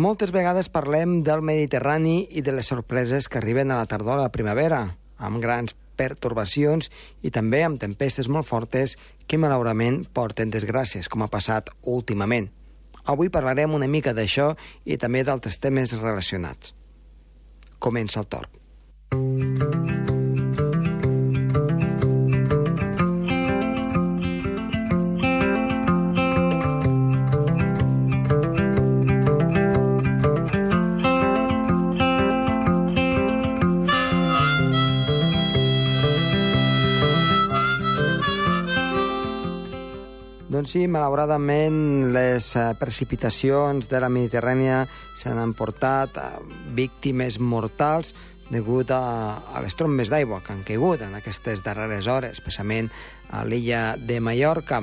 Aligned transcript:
Moltes 0.00 0.30
vegades 0.32 0.70
parlem 0.72 1.18
del 1.26 1.42
Mediterrani 1.44 2.22
i 2.32 2.40
de 2.40 2.54
les 2.56 2.70
sorpreses 2.72 3.26
que 3.28 3.36
arriben 3.36 3.68
a 3.68 3.76
la 3.76 3.88
tardor 3.90 4.16
a 4.16 4.22
la 4.22 4.32
primavera, 4.32 4.78
amb 5.20 5.42
grans 5.42 5.74
pertorbacions 6.00 6.88
i 7.20 7.28
també 7.34 7.60
amb 7.66 7.76
tempestes 7.82 8.30
molt 8.32 8.48
fortes 8.48 8.96
que 9.28 9.36
malauradament 9.36 10.06
porten 10.16 10.48
desgràcies, 10.48 11.10
com 11.12 11.20
ha 11.20 11.28
passat 11.28 11.68
últimament. 11.84 12.48
Avui 13.04 13.28
parlarem 13.28 13.76
una 13.76 13.92
mica 13.92 14.16
d'això 14.16 14.54
i 14.88 14.96
també 14.96 15.20
d'altres 15.20 15.60
temes 15.60 15.92
relacionats. 16.00 16.72
Comença 17.78 18.24
el 18.24 18.30
torn. 18.32 19.99
Doncs 40.60 40.74
sí, 40.74 40.82
malauradament 40.92 42.10
les 42.12 42.50
eh, 42.52 42.62
precipitacions 42.76 43.86
de 43.88 43.96
la 44.04 44.10
Mediterrània 44.12 44.82
s'han 45.16 45.38
emportat 45.40 46.18
víctimes 46.76 47.38
mortals 47.40 48.10
degut 48.50 48.92
a, 48.92 49.00
a 49.40 49.62
les 49.64 49.78
trombes 49.80 50.12
d'aigua 50.12 50.42
que 50.44 50.52
han 50.52 50.60
caigut 50.68 51.00
en 51.06 51.16
aquestes 51.16 51.64
darreres 51.64 52.10
hores, 52.12 52.36
especialment 52.36 52.90
a 53.32 53.40
l'illa 53.48 53.94
de 53.96 54.20
Mallorca 54.20 54.82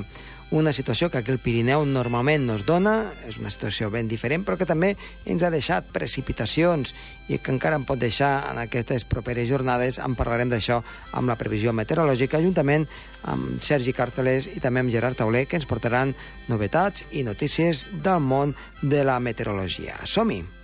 una 0.50 0.72
situació 0.72 1.10
que 1.10 1.18
aquí 1.18 1.32
al 1.32 1.40
Pirineu 1.42 1.84
normalment 1.84 2.46
no 2.48 2.56
es 2.56 2.64
dona, 2.64 3.12
és 3.28 3.36
una 3.36 3.52
situació 3.52 3.90
ben 3.92 4.08
diferent, 4.08 4.46
però 4.46 4.56
que 4.56 4.68
també 4.68 4.94
ens 5.28 5.44
ha 5.44 5.52
deixat 5.52 5.90
precipitacions 5.92 6.94
i 7.28 7.36
que 7.38 7.52
encara 7.52 7.76
en 7.76 7.84
pot 7.88 8.00
deixar 8.00 8.48
en 8.48 8.62
aquestes 8.62 9.04
properes 9.04 9.48
jornades. 9.50 10.00
En 10.00 10.16
parlarem 10.16 10.48
d'això 10.48 10.80
amb 11.12 11.28
la 11.28 11.36
previsió 11.36 11.74
meteorològica, 11.76 12.40
juntament 12.40 12.88
amb 13.28 13.62
Sergi 13.62 13.92
Cartelés 13.92 14.48
i 14.54 14.62
també 14.64 14.80
amb 14.80 14.94
Gerard 14.94 15.20
Tauler, 15.20 15.44
que 15.46 15.60
ens 15.60 15.68
portaran 15.68 16.14
novetats 16.48 17.04
i 17.12 17.26
notícies 17.28 17.86
del 18.04 18.24
món 18.24 18.56
de 18.80 19.04
la 19.04 19.20
meteorologia. 19.20 20.00
Som-hi! 20.04 20.57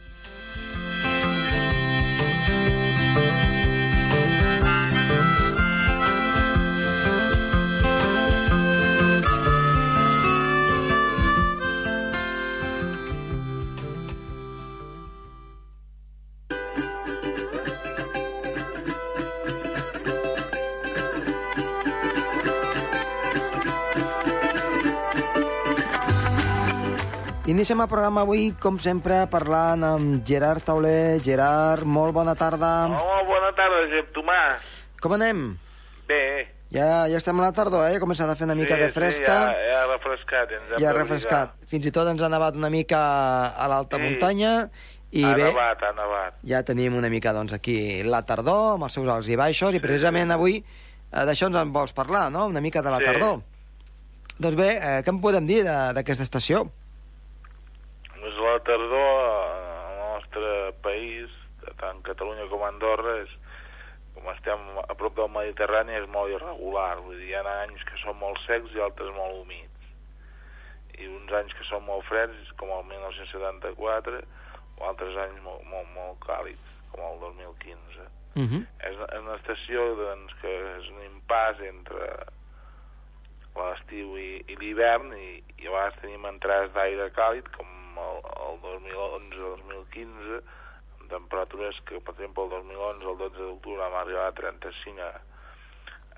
Iniciem 27.65 27.81
el 27.81 27.89
programa 27.89 28.21
avui, 28.27 28.43
com 28.61 28.75
sempre, 28.77 29.23
parlant 29.33 29.81
amb 29.89 30.19
Gerard 30.29 30.61
Tauler. 30.69 31.17
Gerard, 31.25 31.87
molt 31.89 32.13
bona 32.13 32.35
tarda. 32.37 32.73
Hola, 32.93 33.23
bona 33.25 33.53
tarda, 33.57 33.79
Josep 33.87 34.11
Tomàs. 34.13 34.67
Com 35.01 35.15
anem? 35.17 35.41
Bé. 36.05 36.19
Ja, 36.77 37.07
ja 37.09 37.17
estem 37.17 37.41
a 37.41 37.47
la 37.47 37.55
tardor, 37.57 37.87
eh? 37.89 37.95
Ha 37.97 38.03
començat 38.05 38.29
a 38.29 38.35
fer 38.37 38.45
una 38.45 38.59
mica 38.59 38.77
sí, 38.77 38.83
de 38.83 38.91
fresca. 38.93 39.39
Sí, 39.49 39.57
ja, 39.57 39.65
ja 39.71 39.81
ha 39.81 39.89
refrescat. 39.95 40.53
Ens 40.59 40.75
ja 40.77 40.91
ha 40.91 40.95
refrescat. 40.99 41.57
Fins 41.73 41.89
i 41.89 41.95
tot 41.97 42.13
ens 42.13 42.21
ha 42.21 42.29
nevat 42.37 42.61
una 42.61 42.69
mica 42.77 43.01
a 43.57 43.71
l'alta 43.73 43.97
Sí. 43.97 44.11
muntanya. 44.11 44.53
I 45.17 45.25
ha 45.25 45.33
bé, 45.33 45.49
nevat, 45.49 45.89
ha 45.89 45.95
nevat. 45.97 46.39
ja 46.45 46.63
tenim 46.69 47.01
una 47.01 47.09
mica, 47.09 47.33
doncs, 47.33 47.57
aquí 47.57 48.03
la 48.05 48.21
tardor, 48.29 48.75
amb 48.75 48.91
els 48.91 48.93
seus 49.01 49.09
alts 49.09 49.33
i 49.33 49.41
baixos, 49.41 49.73
i 49.73 49.81
precisament 49.81 50.37
avui 50.37 50.59
eh, 50.61 51.25
d'això 51.25 51.49
ens 51.49 51.57
en 51.65 51.73
vols 51.73 51.97
parlar, 51.97 52.29
no?, 52.31 52.45
una 52.45 52.61
mica 52.61 52.83
de 52.85 52.91
la 52.91 52.99
Sí. 53.01 53.05
tardor. 53.09 53.41
Doncs 54.37 54.55
bé, 54.55 54.73
eh, 54.77 55.03
què 55.03 55.09
en 55.09 55.23
podem 55.23 55.47
dir 55.47 55.65
d'aquesta 55.65 56.29
estació? 56.29 56.67
Tardor 58.65 59.21
al 59.25 59.97
nostre 60.15 60.73
país, 60.83 61.31
tant 61.81 62.03
Catalunya 62.07 62.47
com 62.51 62.63
Andorra, 62.67 63.19
és, 63.25 63.33
com 64.15 64.29
estem 64.33 64.61
a 64.85 64.95
prop 64.99 65.17
del 65.19 65.31
Mediterrani, 65.35 65.97
és 65.99 66.07
molt 66.13 66.33
irregular. 66.33 66.97
Vull 67.05 67.19
dir, 67.21 67.31
hi 67.33 67.35
ha 67.39 67.45
anys 67.65 67.83
que 67.89 67.99
són 68.03 68.19
molt 68.21 68.39
secs 68.47 68.75
i 68.77 68.81
altres 68.85 69.11
molt 69.17 69.43
humits. 69.43 69.71
I 70.99 71.09
uns 71.11 71.33
anys 71.35 71.53
que 71.59 71.65
són 71.67 71.83
molt 71.89 72.05
freds, 72.07 72.53
com 72.61 72.71
el 72.71 72.85
1974, 72.93 74.21
o 74.79 74.87
altres 74.87 75.17
anys 75.25 75.41
molt, 75.43 75.65
molt, 75.71 75.89
molt 75.97 76.21
càlids, 76.27 76.71
com 76.93 77.03
el 77.09 77.19
2015. 77.21 78.09
Uh 78.35 78.43
-huh. 78.43 78.63
és 78.83 78.97
una- 78.97 79.11
és 79.15 79.21
una 79.23 79.37
estació 79.37 79.95
doncs, 79.95 80.33
que 80.41 80.51
és 80.79 80.89
un 80.91 81.03
impàs 81.07 81.61
entre 81.69 82.27
l'estiu 83.55 84.17
i, 84.19 84.45
i 84.49 84.57
l'hivern 84.57 85.13
i, 85.17 85.43
i 85.63 85.67
a 85.67 85.71
vegades 85.71 86.01
tenim 86.01 86.25
entrades 86.27 86.73
d'aire 86.73 87.11
càlid 87.13 87.47
com 87.57 87.67
el, 87.99 88.19
el 88.49 88.59
2011-2015 88.65 90.41
amb 91.01 91.11
temperatures 91.11 91.81
que 91.89 92.01
per 92.01 92.15
exemple 92.15 92.45
el 92.45 92.51
2011 92.51 93.09
el 93.13 93.19
12 93.23 93.39
d'octubre 93.39 93.81
vam 93.83 93.97
arribar 94.01 94.27
a 94.29 94.37
35 94.41 95.01
a, 95.05 95.13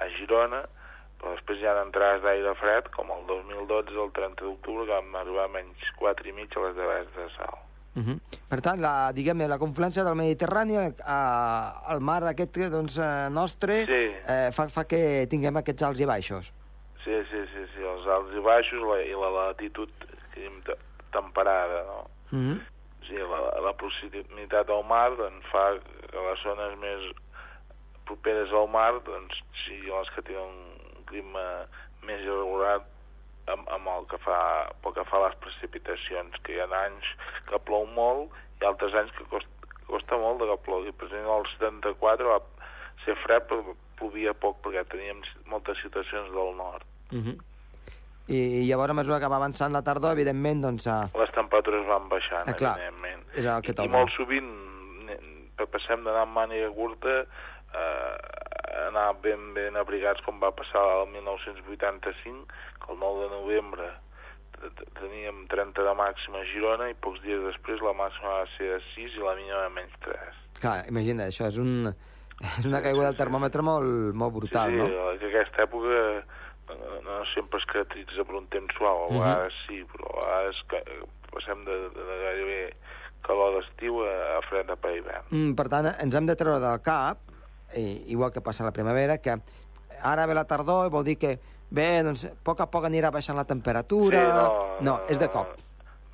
a 0.05 0.09
Girona 0.19 0.63
però 1.21 1.33
després 1.33 1.61
hi 1.63 1.67
ha 1.67 1.77
entrades 1.83 2.23
d'aire 2.23 2.55
fred 2.61 2.91
com 2.97 3.11
el 3.15 3.23
2012 3.31 3.97
el 4.07 4.13
30 4.13 4.45
d'octubre 4.45 4.85
que 4.87 4.93
vam 4.99 5.15
arribar 5.23 5.47
a 5.49 5.55
menys 5.59 5.87
4 6.01 6.29
i 6.29 6.33
mig 6.37 6.53
a 6.57 6.67
les 6.67 6.77
devers 6.77 7.15
de 7.17 7.29
sal 7.37 7.63
Uh 7.97 8.03
-huh. 8.03 8.19
Per 8.49 8.61
tant, 8.61 8.79
la, 8.79 9.11
diguem 9.13 9.39
la 9.49 9.57
confluència 9.59 10.05
del 10.05 10.15
Mediterrani 10.15 10.75
eh, 10.77 10.93
al 11.93 12.01
mar 12.01 12.23
aquest 12.25 12.59
doncs, 12.71 12.99
eh, 12.99 13.29
nostre 13.31 13.87
Sí. 13.87 14.15
eh, 14.29 14.51
fa, 14.53 14.69
fa 14.69 14.85
que 14.85 15.27
tinguem 15.31 15.57
aquests 15.57 15.83
alts 15.83 16.01
i 16.01 16.05
baixos. 16.05 16.53
Sí, 17.03 17.17
sí, 17.31 17.41
sí, 17.55 17.63
sí, 17.75 17.81
els 17.81 18.07
alts 18.07 18.35
i 18.37 18.41
baixos 18.41 18.83
la, 18.83 19.01
i 19.01 19.13
la 19.15 19.31
latitud 19.31 19.89
temperada, 21.17 21.85
no? 21.91 22.01
Uh 22.31 22.39
-huh. 22.39 22.59
O 23.01 23.05
sigui, 23.07 23.25
la, 23.33 23.41
la 23.67 23.73
proximitat 23.81 24.71
al 24.71 24.85
mar 24.85 25.11
doncs, 25.17 25.47
fa 25.53 25.65
que 26.11 26.21
les 26.29 26.43
zones 26.43 26.79
més 26.85 27.13
properes 28.07 28.53
al 28.53 28.69
mar 28.69 28.93
doncs, 29.05 29.41
siguin 29.65 29.99
les 29.99 30.11
que 30.15 30.23
tenen 30.23 30.53
un 30.99 31.05
clima 31.11 31.45
més 32.07 32.21
irregular 32.23 32.81
amb, 33.53 33.69
amb 33.71 33.91
el 33.95 34.07
que 34.11 34.19
fa, 34.25 34.39
pel 34.83 34.95
que 34.97 35.05
fa 35.11 35.21
a 35.21 35.27
les 35.27 35.39
precipitacions, 35.45 36.39
que 36.43 36.55
hi 36.55 36.61
ha 36.63 36.69
anys 36.83 37.11
que 37.51 37.63
plou 37.69 37.87
molt 37.99 38.35
i 38.61 38.69
altres 38.69 38.95
anys 38.95 39.13
que 39.17 39.27
costa, 39.33 39.73
costa 39.87 40.19
molt 40.19 40.43
de 40.43 40.51
que 40.51 40.63
plogui. 40.67 40.93
Per 40.93 41.09
exemple, 41.09 41.41
el 41.41 41.51
74 41.55 42.33
va 42.33 42.41
ser 43.05 43.17
fred 43.25 43.47
però 43.51 43.77
plovia 44.01 44.35
poc 44.35 44.59
perquè 44.65 44.85
teníem 44.93 45.23
moltes 45.51 45.79
situacions 45.85 46.33
del 46.35 46.57
nord. 46.59 46.85
Uh 47.13 47.23
-huh. 47.23 47.37
I 48.29 48.65
llavors, 48.67 48.91
a 48.91 48.99
mesura 48.99 49.21
que 49.23 49.29
va 49.31 49.37
avançant 49.39 49.71
la 49.73 49.83
tardor, 49.87 50.17
evidentment, 50.17 50.63
doncs... 50.65 50.87
Eh, 50.91 51.03
les 51.21 51.31
temperatures 51.37 51.85
van 51.87 52.09
baixant, 52.11 52.43
Ah, 52.49 52.55
clar. 52.59 52.73
evidentment. 52.79 53.23
És 53.37 53.45
el 53.47 53.63
que 53.63 53.71
I, 53.71 53.75
toca. 53.79 53.87
I 53.87 53.93
molt 53.93 54.11
sovint 54.17 54.49
passem 55.73 56.03
d'anar 56.05 56.25
amb 56.27 56.35
màniga 56.37 56.69
curta 56.75 57.15
eh, 57.23 58.17
a 58.77 58.89
anar 58.89 59.07
ben, 59.23 59.53
ben 59.57 59.77
abrigats 59.81 60.21
com 60.27 60.41
va 60.43 60.51
passar 60.55 60.83
el 61.03 61.09
1985, 61.15 62.47
que 62.83 62.93
el 62.93 62.99
9 63.01 63.23
de 63.23 63.31
novembre 63.37 63.87
teníem 64.99 65.43
30 65.53 65.85
de 65.85 65.95
màxima 65.99 66.41
a 66.41 66.47
Girona 66.49 66.87
i 66.91 66.95
pocs 67.05 67.21
dies 67.25 67.43
després 67.45 67.83
la 67.85 67.93
màxima 67.97 68.39
va 68.41 68.47
ser 68.57 68.71
de 68.75 68.79
6 68.95 69.19
i 69.19 69.25
la 69.25 69.35
mínima 69.37 69.63
de 69.67 69.73
menys 69.77 69.97
3. 70.07 70.39
clar, 70.63 70.79
imagina, 70.89 71.27
això 71.29 71.45
és, 71.51 71.59
un, 71.61 71.91
és 72.59 72.65
una 72.69 72.81
caiguda 72.85 73.11
del 73.11 73.19
termòmetre 73.21 73.63
molt, 73.67 74.15
molt 74.17 74.33
brutal, 74.39 74.73
sí, 74.73 74.81
sí, 74.81 74.95
no? 74.97 75.13
que 75.21 75.29
aquesta 75.29 75.67
època 75.67 76.01
no, 76.75 77.01
no 77.07 77.25
sempre 77.35 77.59
es 77.61 77.67
caracteritza 77.71 78.25
per 78.25 78.35
un 78.41 78.47
temps 78.49 78.75
suau, 78.77 79.07
a 79.07 79.11
Mhm. 79.11 79.21
vegades 79.21 79.55
sí, 79.67 79.85
però 79.93 80.11
a 80.23 80.27
vegades 80.27 80.63
que, 80.69 80.83
passem 81.33 81.65
de, 81.65 81.77
de, 81.91 82.05
de 82.07 82.17
gairebé 82.25 82.77
calor 83.27 83.57
d'estiu 83.59 84.01
a, 84.07 84.39
a 84.39 84.43
fred 84.49 84.67
de 84.71 84.97
hivern. 84.97 85.27
Mm, 85.31 85.55
per 85.59 85.69
tant, 85.69 85.87
ens 86.01 86.15
hem 86.15 86.27
de 86.27 86.37
treure 86.37 86.61
del 86.63 86.81
cap, 86.83 87.19
i, 87.75 88.05
igual 88.13 88.33
que 88.33 88.41
passa 88.41 88.63
a 88.63 88.67
la 88.67 88.73
primavera, 88.73 89.19
que 89.19 89.35
ara 90.03 90.27
ve 90.27 90.35
la 90.35 90.45
tardor 90.47 90.87
i 90.87 90.91
vol 90.91 91.05
dir 91.05 91.17
que, 91.19 91.39
bé, 91.71 92.03
doncs, 92.07 92.25
a 92.25 92.35
poc 92.45 92.61
a 92.61 92.71
poc 92.71 92.85
anirà 92.87 93.11
baixant 93.11 93.37
la 93.37 93.45
temperatura... 93.45 94.23
Sí, 94.79 94.85
no, 94.85 95.01
és 95.09 95.19
de 95.19 95.29
cop. 95.29 95.57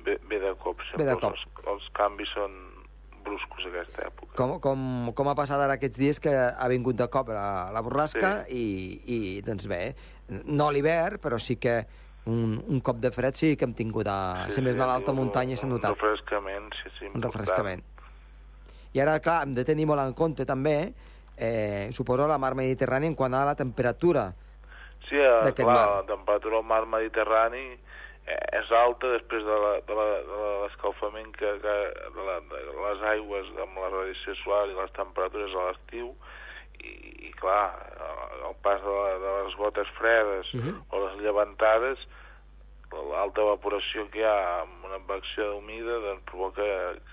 Ve, 0.03 0.17
ve 0.27 0.39
de 0.39 0.55
cop, 0.55 0.81
sempre. 0.89 1.05
Ve 1.05 1.11
de 1.11 1.17
cop. 1.19 1.33
Els, 1.33 1.67
els 1.67 1.89
canvis 1.93 2.29
són 2.33 2.72
bruscos 3.33 3.65
aquesta 3.71 4.05
època. 4.07 4.35
Com, 4.37 4.53
com, 4.61 4.85
com 5.17 5.29
ha 5.31 5.35
passat 5.35 5.59
ara 5.65 5.75
aquests 5.79 5.97
dies 5.97 6.19
que 6.21 6.31
ha 6.33 6.67
vingut 6.71 6.95
de 6.99 7.07
cop 7.09 7.33
la, 7.33 7.71
la 7.73 7.81
borrasca 7.81 8.43
i, 8.53 8.63
i, 9.05 9.19
doncs 9.45 9.65
bé, 9.67 9.81
no 10.45 10.69
l'hivern, 10.71 11.17
però 11.23 11.39
sí 11.41 11.57
que 11.57 11.79
un, 12.29 12.53
un 12.71 12.79
cop 12.79 13.01
de 13.03 13.11
fred 13.11 13.35
sí 13.35 13.55
que 13.59 13.65
hem 13.67 13.73
tingut 13.75 14.07
a, 14.07 14.45
sí, 14.53 14.61
més 14.63 14.77
no 14.77 14.85
a 14.85 14.91
l'alta 14.93 15.11
un- 15.11 15.17
muntanya 15.23 15.57
s'ha 15.59 15.67
Un 15.67 15.73
notat. 15.75 15.97
refrescament, 15.97 16.69
sí, 16.81 16.89
sí, 16.99 17.05
un 17.09 17.17
important. 17.17 17.33
refrescament. 17.33 17.83
I 18.93 19.01
ara, 19.01 19.17
clar, 19.25 19.41
hem 19.47 19.53
de 19.57 19.65
tenir 19.65 19.87
molt 19.89 19.99
en 20.05 20.13
compte 20.13 20.45
també, 20.45 20.93
eh, 21.35 21.89
suposo, 21.91 22.27
la 22.29 22.37
mar 22.37 22.53
Mediterrània 22.55 23.09
en 23.09 23.15
quant 23.17 23.33
a 23.33 23.43
la 23.49 23.55
temperatura. 23.57 24.29
Sí, 25.09 25.17
eh, 25.17 25.51
clar, 25.57 25.67
mar. 25.67 25.89
la 25.97 26.05
temperatura 26.07 26.61
al 26.61 26.63
mar 26.63 26.85
Mediterrani 26.87 27.65
és 28.27 28.71
alta 28.71 29.09
després 29.17 29.43
de 29.43 29.55
l'escalfament 29.59 31.31
que, 31.35 31.49
que 31.63 31.73
de, 32.15 32.23
la, 32.27 32.37
de 32.51 32.61
les 32.85 33.01
aigües 33.13 33.49
amb 33.65 33.77
la 33.81 33.89
radiació 33.91 34.35
solar 34.43 34.65
i 34.71 34.77
les 34.77 34.93
temperatures 34.95 35.55
a 35.59 35.65
l'estiu 35.69 36.13
i, 36.79 36.93
i 37.27 37.31
clar, 37.39 37.73
el 38.47 38.55
pas 38.63 38.81
de, 38.83 38.93
la, 38.95 39.17
de 39.23 39.33
les 39.43 39.55
gotes 39.59 39.87
fredes 39.99 40.53
Mhm. 40.53 40.77
o 40.91 41.03
les 41.05 41.17
llevantades 41.23 41.99
l'alta 42.93 43.41
evaporació 43.41 44.05
que 44.13 44.19
hi 44.21 44.23
ha 44.29 44.61
amb 44.61 44.83
una 44.85 44.99
advecció 45.01 45.55
humida 45.57 45.95
doncs 46.03 46.23
provoca 46.29 46.65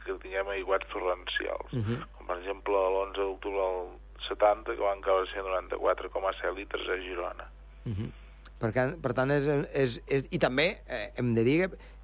que 0.04 0.12
tinguem 0.22 0.48
aiguats 0.52 0.86
torrencials 0.92 1.72
Mhm. 1.72 2.02
com 2.16 2.26
per 2.26 2.36
exemple 2.38 2.74
l'11 2.74 3.16
d'octubre 3.16 3.60
del 3.60 3.88
70 4.28 4.76
que 4.76 4.82
van 4.84 5.00
caure 5.00 5.26
194,7 5.32 6.54
litres 6.54 6.86
a 6.88 6.98
Girona 7.00 7.46
Mhm. 7.84 8.12
Per, 8.60 8.72
per 9.02 9.14
tant, 9.16 9.32
és, 9.34 9.48
és, 9.72 9.96
és, 10.06 10.28
i 10.30 10.40
també 10.42 10.68
eh, 10.86 11.06
hem 11.20 11.32
de 11.38 11.46
dir 11.46 11.58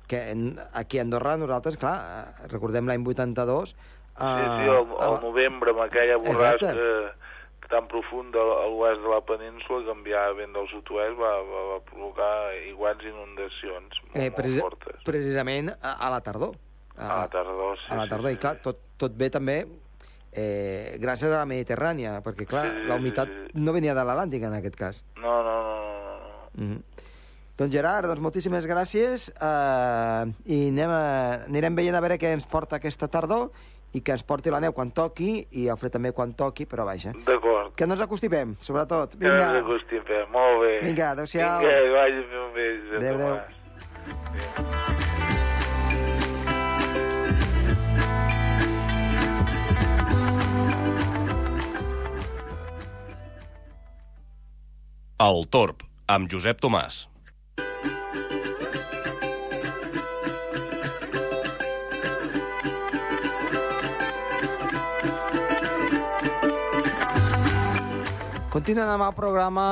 que 0.09 0.23
en, 0.33 0.49
aquí 0.79 1.01
a 1.01 1.05
Andorra 1.05 1.37
nosaltres, 1.41 1.79
clar, 1.81 1.99
eh, 2.01 2.49
recordem 2.53 2.89
l'any 2.89 3.07
82... 3.07 3.77
Sí, 4.17 4.25
sí, 4.25 4.69
al, 4.73 4.87
al 5.05 5.19
novembre, 5.21 5.75
amb 5.75 5.83
aquella 5.85 6.17
borrasca 6.17 6.73
tan 7.69 7.89
profunda 7.91 8.39
a 8.39 8.67
l'oest 8.71 9.03
de 9.03 9.11
la 9.11 9.21
península, 9.27 9.83
que 9.85 9.95
enviava 9.95 10.37
vent 10.39 10.53
del 10.55 10.69
sud-oest, 10.71 11.17
va, 11.19 11.33
va, 11.49 11.63
va 11.73 11.79
provocar 11.89 12.31
iguals 12.69 13.03
inundacions 13.07 13.99
molt, 14.05 14.15
eh, 14.15 14.29
molt 14.29 14.39
preci 14.39 14.63
fortes. 14.63 15.03
precisament 15.07 15.73
a, 15.75 15.97
a 15.97 16.13
la 16.15 16.21
tardor. 16.25 16.55
A 16.97 17.25
la 17.25 17.33
tardor, 17.33 17.77
sí. 17.83 17.91
a 17.93 17.99
la 17.99 18.07
tardor, 18.09 18.31
sí, 18.31 18.39
i 18.39 18.41
clar, 18.41 18.55
sí. 18.57 18.65
tot, 18.65 18.81
tot 19.03 19.19
ve 19.19 19.29
també 19.35 19.59
eh, 20.33 20.97
gràcies 21.03 21.29
a 21.33 21.43
la 21.43 21.49
Mediterrània, 21.49 22.21
perquè 22.25 22.47
clar, 22.49 22.69
Sí, 22.71 22.87
la 22.89 23.01
humitat 23.01 23.33
sí, 23.33 23.43
sí. 23.51 23.65
no 23.67 23.75
venia 23.77 23.97
de 23.99 24.07
l'Atlàntic 24.07 24.47
en 24.49 24.57
aquest 24.61 24.79
cas. 24.81 25.03
No, 25.19 25.41
no. 25.43 25.57
no. 25.67 25.76
Mm 26.57 26.73
-hmm. 26.73 26.81
Doncs 27.57 27.73
Gerard, 27.73 28.07
doncs 28.07 28.21
moltíssimes 28.21 28.67
gràcies 28.69 29.31
eh, 29.31 30.25
i 30.45 30.69
anem 30.69 30.91
a, 30.91 31.47
anirem 31.49 31.75
veient 31.79 31.97
a 31.97 32.01
veure 32.05 32.19
què 32.19 32.33
ens 32.37 32.45
porta 32.45 32.77
aquesta 32.77 33.09
tardor 33.09 33.49
i 33.97 34.03
que 34.05 34.13
ens 34.13 34.23
porti 34.29 34.53
la 34.53 34.61
neu 34.61 34.75
quan 34.77 34.91
toqui 34.93 35.47
i 35.57 35.69
el 35.73 35.79
fred 35.81 35.93
també 35.97 36.13
quan 36.13 36.35
toqui, 36.37 36.67
però 36.69 36.85
vaja. 36.85 37.15
D'acord. 37.25 37.73
Que 37.79 37.87
no 37.89 37.97
ens 37.97 38.03
acostimem, 38.05 38.57
sobretot. 38.61 39.17
Que 39.17 39.25
no 39.25 39.33
Vinga, 39.33 39.47
ens 39.55 39.63
acostim, 39.63 40.03
molt 40.35 40.61
bé. 40.61 40.81
Vinga, 40.85 41.11
adéu-siau. 41.15 41.61
Vinga, 41.65 41.73
que 41.81 41.91
vagi 41.97 42.21
fent 42.35 42.53
bé. 42.59 42.67
Adéu, 42.97 43.15
adéu. 43.15 43.37
El 55.27 55.47
Torb, 55.49 55.86
amb 56.07 56.31
Josep 56.31 56.61
Tomàs. 56.63 57.05
Continuant 68.57 68.89
amb 68.89 69.05
el 69.05 69.13
programa, 69.13 69.65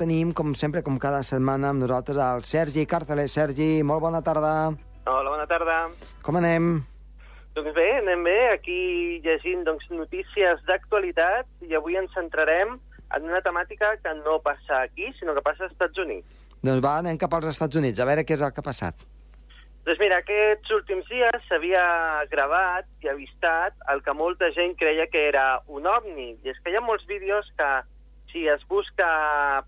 tenim, 0.00 0.30
com 0.32 0.54
sempre, 0.56 0.80
com 0.80 0.94
cada 0.96 1.20
setmana, 1.26 1.74
amb 1.74 1.82
nosaltres 1.82 2.16
el 2.24 2.46
Sergi 2.48 2.86
Càrceles. 2.88 3.34
Sergi, 3.36 3.82
molt 3.84 4.00
bona 4.00 4.22
tarda. 4.24 4.70
Hola, 5.04 5.28
bona 5.28 5.44
tarda. 5.50 5.76
Com 6.24 6.38
anem? 6.40 6.70
Doncs 7.52 7.74
bé, 7.76 7.88
anem 7.98 8.24
bé, 8.24 8.38
aquí 8.54 8.78
llegint 9.26 9.66
doncs, 9.66 9.84
notícies 9.92 10.62
d'actualitat 10.70 11.68
i 11.68 11.76
avui 11.76 11.98
ens 12.00 12.14
centrarem 12.16 12.78
en 13.16 13.28
una 13.28 13.40
temàtica 13.42 13.96
que 14.02 14.14
no 14.22 14.40
passa 14.44 14.82
aquí, 14.82 15.12
sinó 15.18 15.34
que 15.34 15.42
passa 15.42 15.64
als 15.64 15.72
Estats 15.72 15.98
Units. 15.98 16.44
Doncs 16.62 16.84
va, 16.84 16.98
anem 17.00 17.18
cap 17.18 17.34
als 17.34 17.48
Estats 17.50 17.80
Units, 17.80 18.00
a 18.00 18.06
veure 18.08 18.26
què 18.26 18.36
és 18.36 18.44
el 18.44 18.52
que 18.54 18.62
ha 18.62 18.68
passat. 18.70 19.06
Doncs 19.86 20.00
mira, 20.02 20.18
aquests 20.20 20.70
últims 20.76 21.08
dies 21.08 21.46
s'havia 21.48 21.82
gravat 22.30 22.88
i 23.02 23.08
avistat 23.08 23.74
el 23.92 24.02
que 24.04 24.14
molta 24.14 24.50
gent 24.52 24.76
creia 24.78 25.06
que 25.08 25.22
era 25.30 25.46
un 25.66 25.88
ovni. 25.88 26.34
I 26.44 26.52
és 26.52 26.60
que 26.60 26.70
hi 26.70 26.76
ha 26.76 26.84
molts 26.84 27.06
vídeos 27.08 27.48
que, 27.56 27.70
si 28.30 28.46
es 28.46 28.60
busca 28.68 29.06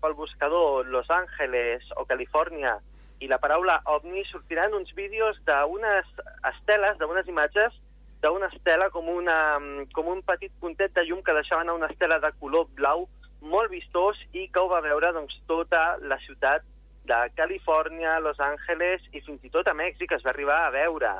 pel 0.01 0.13
buscador 0.15 0.87
Los 0.87 1.09
Angeles 1.11 1.83
o 1.97 2.05
Califòrnia 2.07 2.77
i 3.19 3.27
la 3.27 3.39
paraula 3.41 3.79
ovni, 3.91 4.23
sortiran 4.29 4.75
uns 4.77 4.93
vídeos 4.95 5.39
d'unes 5.47 6.07
esteles, 6.53 6.97
d'unes 7.01 7.27
imatges 7.27 7.75
d'una 8.23 8.47
estela 8.53 8.89
com, 8.89 9.09
una, 9.11 9.57
com 9.91 10.07
un 10.07 10.21
petit 10.23 10.53
puntet 10.61 10.93
de 10.95 11.03
llum 11.07 11.19
que 11.23 11.35
deixaven 11.35 11.69
a 11.69 11.75
una 11.75 11.89
estela 11.91 12.21
de 12.23 12.31
color 12.39 12.69
blau 12.77 13.07
molt 13.43 13.71
vistós 13.71 14.19
i 14.31 14.47
que 14.49 14.61
ho 14.61 14.69
va 14.71 14.81
veure 14.81 15.11
doncs, 15.15 15.35
tota 15.47 15.97
la 16.01 16.17
ciutat 16.25 16.63
de 17.05 17.19
Califòrnia, 17.35 18.19
Los 18.23 18.39
Angeles 18.39 19.03
i 19.11 19.21
fins 19.21 19.43
i 19.43 19.51
tot 19.51 19.67
a 19.67 19.75
Mèxic 19.75 20.13
es 20.15 20.23
va 20.23 20.31
arribar 20.31 20.61
a 20.65 20.71
veure. 20.71 21.11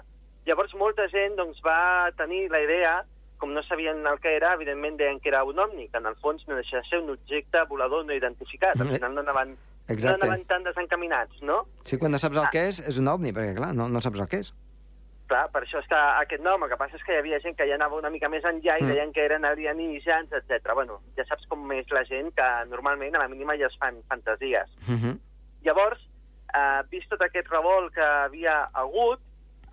Llavors 0.48 0.74
molta 0.80 1.08
gent 1.12 1.36
doncs, 1.40 1.60
va 1.64 2.12
tenir 2.20 2.48
la 2.52 2.62
idea, 2.64 2.94
com 3.40 3.54
no 3.56 3.64
sabien 3.68 4.06
el 4.08 4.20
que 4.24 4.36
era, 4.38 4.54
evidentment 4.56 4.98
deien 5.00 5.20
que 5.20 5.32
era 5.32 5.44
un 5.44 5.60
ovni, 5.60 5.90
que 5.92 6.00
en 6.00 6.08
el 6.08 6.16
fons 6.24 6.46
no 6.48 6.56
deixa 6.56 6.80
de 6.80 6.88
ser 6.88 7.00
un 7.04 7.12
objecte 7.12 7.64
volador 7.70 8.06
no 8.06 8.16
identificat. 8.16 8.80
Al 8.80 8.92
final 8.94 9.16
no 9.16 9.24
anaven, 9.24 9.56
no 9.58 9.94
Exacte. 9.94 10.24
anaven 10.24 10.46
tan 10.48 10.64
desencaminats, 10.64 11.42
no? 11.44 11.66
Sí, 11.84 12.00
quan 12.00 12.16
no 12.16 12.20
saps 12.20 12.40
el 12.40 12.48
que 12.56 12.68
és, 12.72 12.80
és 12.88 13.00
un 13.00 13.12
ovni, 13.12 13.36
perquè 13.36 13.56
clar, 13.60 13.74
no, 13.76 13.90
no 13.92 14.04
saps 14.04 14.24
el 14.24 14.32
que 14.32 14.44
és. 14.46 14.54
Clar, 15.28 15.48
per 15.54 15.62
això 15.64 15.80
està 15.80 16.20
aquest 16.20 16.42
nom. 16.44 16.64
El 16.64 16.70
que 16.70 16.78
passa 16.78 16.98
és 16.98 17.04
que 17.04 17.14
hi 17.16 17.18
havia 17.22 17.40
gent 17.40 17.56
que 17.56 17.68
ja 17.68 17.76
anava 17.76 17.96
una 17.96 18.10
mica 18.12 18.30
més 18.30 18.44
enllà 18.44 18.78
i 18.80 18.84
Mm. 18.84 18.88
deien 18.92 19.14
que 19.14 19.26
eren 19.26 19.46
alienígens, 19.46 20.32
etc. 20.32 20.74
Bueno, 20.74 21.00
ja 21.16 21.24
saps 21.26 21.46
com 21.48 21.72
és 21.72 21.90
la 21.92 22.04
gent, 22.04 22.34
que 22.36 22.48
normalment 22.70 23.16
a 23.16 23.20
la 23.20 23.28
mínima 23.28 23.56
ja 23.58 23.68
es 23.68 23.78
fan 23.80 24.02
fantasies. 24.10 24.70
Uh 24.88 24.96
-huh. 25.00 25.20
Llavors, 25.64 26.00
eh, 26.54 26.82
vist 26.90 27.10
tot 27.10 27.22
aquest 27.22 27.48
revolt 27.48 27.94
que 27.94 28.02
havia 28.02 28.70
hagut, 28.74 29.20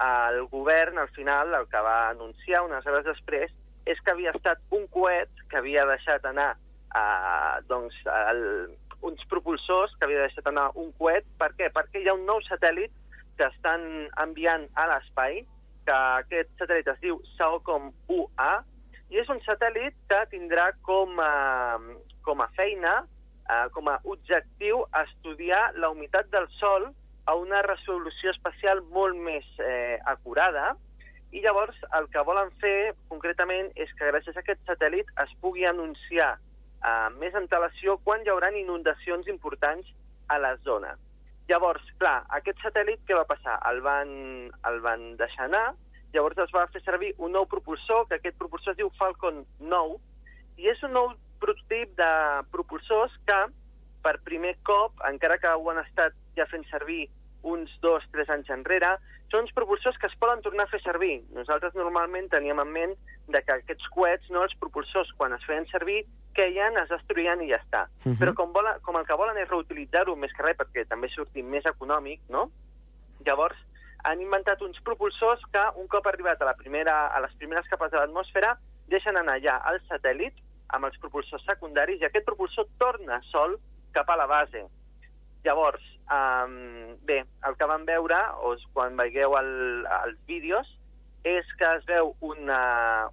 el 0.00 0.46
govern, 0.48 0.98
al 0.98 1.08
final, 1.08 1.52
el 1.54 1.66
que 1.68 1.76
va 1.80 2.08
anunciar 2.10 2.62
unes 2.62 2.86
hores 2.86 3.04
després, 3.04 3.50
és 3.84 4.00
que 4.00 4.10
havia 4.12 4.30
estat 4.30 4.58
un 4.70 4.86
coet 4.88 5.28
que 5.50 5.56
havia 5.58 5.84
deixat 5.86 6.24
anar 6.24 6.56
eh, 6.94 7.60
doncs, 7.68 7.94
el, 8.06 8.70
uns 9.02 9.24
propulsors, 9.28 9.94
que 9.96 10.04
havia 10.04 10.20
deixat 10.22 10.46
anar 10.46 10.70
un 10.74 10.92
coet. 10.92 11.24
Per 11.38 11.52
què? 11.56 11.70
Perquè 11.72 12.02
hi 12.02 12.08
ha 12.08 12.14
un 12.14 12.24
nou 12.26 12.40
satèl·lit 12.40 12.90
que 13.40 13.48
estan 13.48 13.86
enviant 14.20 14.66
a 14.76 14.84
l'espai, 14.90 15.40
que 15.88 15.96
aquest 16.20 16.50
satèl·lit 16.60 16.90
es 16.92 17.00
diu 17.00 17.16
SAOCOM 17.38 17.88
UA, 18.12 18.50
i 19.10 19.18
és 19.22 19.30
un 19.32 19.40
satèl·lit 19.46 19.96
que 20.10 20.20
tindrà 20.34 20.68
com 20.86 21.16
a, 21.24 21.32
com 22.26 22.44
a 22.44 22.50
feina 22.58 23.00
eh, 23.00 23.66
com 23.74 23.88
a 23.88 23.96
objectiu 24.04 24.84
estudiar 25.02 25.72
la 25.80 25.90
humitat 25.90 26.30
del 26.30 26.46
sol 26.58 26.90
a 27.26 27.34
una 27.34 27.62
resolució 27.66 28.30
espacial 28.34 28.84
molt 28.94 29.18
més 29.18 29.46
eh, 29.58 29.98
acurada 30.12 30.74
i 31.32 31.42
llavors 31.42 31.76
el 31.98 32.08
que 32.12 32.22
volen 32.26 32.50
fer 32.62 32.92
concretament 33.10 33.70
és 33.74 33.90
que 33.98 34.12
gràcies 34.12 34.36
a 34.36 34.44
aquest 34.44 34.62
satèl·lit 34.68 35.10
es 35.24 35.34
pugui 35.42 35.66
anunciar 35.66 36.32
eh, 36.36 37.08
més 37.18 37.34
antelació 37.38 37.98
quan 38.04 38.22
hi 38.24 38.32
haurà 38.32 38.52
inundacions 38.54 39.30
importants 39.30 39.90
a 40.28 40.38
la 40.38 40.56
zona. 40.66 40.94
Llavors, 41.50 41.82
clar, 41.98 42.20
aquest 42.36 42.60
satèl·lit 42.62 43.00
què 43.08 43.16
va 43.18 43.26
passar? 43.26 43.56
El 43.70 43.80
van, 43.82 44.10
el 44.70 44.76
van 44.84 45.06
deixar 45.18 45.48
anar, 45.48 45.72
llavors 46.14 46.38
es 46.44 46.52
va 46.54 46.68
fer 46.70 46.82
servir 46.84 47.10
un 47.18 47.34
nou 47.34 47.46
propulsor, 47.50 48.04
que 48.06 48.20
aquest 48.20 48.38
propulsor 48.38 48.76
es 48.76 48.78
diu 48.78 48.90
Falcon 48.98 49.42
9, 49.72 49.96
i 50.62 50.70
és 50.70 50.82
un 50.86 50.94
nou 50.94 51.10
prototip 51.42 51.96
de 51.98 52.10
propulsors 52.54 53.16
que 53.26 53.40
per 54.04 54.20
primer 54.26 54.54
cop, 54.68 54.94
encara 55.08 55.40
que 55.42 55.50
ho 55.50 55.72
han 55.72 55.80
estat 55.82 56.14
ja 56.38 56.46
fent 56.52 56.66
servir 56.70 57.08
uns 57.42 57.72
dos, 57.82 58.04
tres 58.12 58.30
anys 58.30 58.50
enrere, 58.52 58.94
són 59.32 59.46
uns 59.46 59.54
propulsors 59.56 59.96
que 59.98 60.08
es 60.10 60.16
poden 60.22 60.42
tornar 60.44 60.66
a 60.66 60.72
fer 60.72 60.80
servir. 60.84 61.20
Nosaltres 61.34 61.76
normalment 61.78 62.28
teníem 62.32 62.60
en 62.60 62.72
ment 62.74 62.94
de 63.32 63.42
que 63.42 63.56
aquests 63.56 63.90
coets, 63.94 64.30
no, 64.30 64.44
els 64.44 64.56
propulsors, 64.60 65.12
quan 65.18 65.34
es 65.36 65.46
feien 65.48 65.66
servir, 65.72 66.02
queien, 66.40 66.78
es 66.80 66.88
destruïen 66.88 67.44
i 67.44 67.50
ja 67.52 67.60
està. 67.60 67.86
Mhm. 68.04 68.16
Però 68.20 68.34
com, 68.34 68.52
vola, 68.56 68.78
com 68.86 68.96
el 68.96 69.06
que 69.06 69.18
volen 69.20 69.38
és 69.38 69.48
reutilitzar-ho 69.50 70.16
més 70.16 70.32
que 70.32 70.46
res 70.46 70.56
perquè 70.56 70.86
també 70.88 71.12
surti 71.12 71.42
més 71.42 71.66
econòmic, 71.68 72.24
no? 72.28 72.48
Llavors, 73.26 73.58
han 74.08 74.20
inventat 74.24 74.62
uns 74.64 74.80
propulsors 74.80 75.42
que, 75.52 75.64
un 75.76 75.88
cop 75.92 76.06
arribat 76.08 76.40
a, 76.40 76.48
la 76.48 76.56
primera, 76.56 77.08
a 77.12 77.20
les 77.20 77.34
primeres 77.36 77.68
capes 77.68 77.92
de 77.92 78.00
l'atmosfera, 78.00 78.54
deixen 78.88 79.16
anar 79.20 79.38
ja 79.44 79.60
el 79.70 79.80
satèl·lit 79.90 80.36
amb 80.74 80.88
els 80.88 80.98
propulsors 81.02 81.44
secundaris 81.44 82.00
i 82.00 82.08
aquest 82.08 82.24
propulsor 82.24 82.68
torna 82.78 83.20
sol 83.28 83.58
cap 83.92 84.08
a 84.08 84.16
la 84.16 84.26
base. 84.30 84.64
Llavors, 85.44 85.82
um, 86.12 86.96
bé, 87.08 87.22
el 87.48 87.56
que 87.56 87.68
vam 87.68 87.84
veure, 87.88 88.18
o 88.44 88.54
quan 88.74 88.96
veieu 88.96 89.36
el, 89.38 89.50
els 90.04 90.20
vídeos, 90.28 90.68
és 91.24 91.48
que 91.60 91.68
es 91.76 91.84
veu 91.88 92.14
una, 92.24 92.60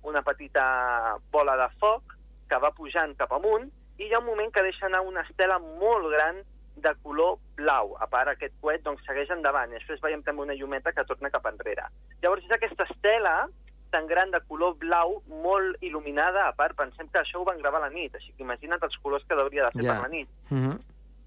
una 0.07 0.24
petita 0.24 1.17
bola 1.31 1.57
de 1.60 1.67
foc 1.81 2.16
que 2.50 2.60
va 2.63 2.74
pujant 2.75 3.16
cap 3.20 3.34
amunt 3.34 3.70
i 3.98 4.08
hi 4.08 4.13
ha 4.13 4.20
un 4.20 4.30
moment 4.30 4.51
que 4.54 4.63
deixa 4.63 4.86
anar 4.88 5.01
una 5.01 5.24
estela 5.27 5.60
molt 5.60 6.10
gran 6.13 6.44
de 6.77 6.94
color 7.01 7.38
blau. 7.58 7.96
A 8.00 8.08
part, 8.08 8.30
aquest 8.30 8.54
coet 8.62 8.84
doncs, 8.86 9.01
segueix 9.06 9.32
endavant 9.34 9.72
i 9.72 9.80
després 9.80 10.01
veiem 10.04 10.22
també 10.24 10.44
una 10.46 10.58
llumeta 10.58 10.94
que 10.94 11.06
torna 11.10 11.32
cap 11.34 11.48
enrere. 11.50 11.88
Llavors, 12.22 12.46
és 12.46 12.54
aquesta 12.54 12.86
estela 12.86 13.48
tan 13.89 14.06
gran 14.08 14.32
de 14.32 14.42
color 14.50 14.75
blau, 14.77 15.22
molt 15.44 15.82
il·luminada. 15.82 16.46
A 16.48 16.54
part, 16.54 16.75
pensem 16.77 17.08
que 17.10 17.22
això 17.22 17.42
ho 17.42 17.48
van 17.48 17.62
gravar 17.63 17.82
a 17.82 17.88
la 17.88 17.94
nit, 17.94 18.13
així 18.16 18.34
que 18.36 18.44
imagina't 18.44 18.84
els 18.84 18.98
colors 19.01 19.25
que 19.25 19.34
hauria 19.34 19.66
de 19.66 19.72
fer 19.80 19.86
Ja. 19.86 19.94
per 19.94 20.01
la 20.04 20.13
nit. 20.13 20.30
Uh 20.51 20.58
-huh. 20.58 20.77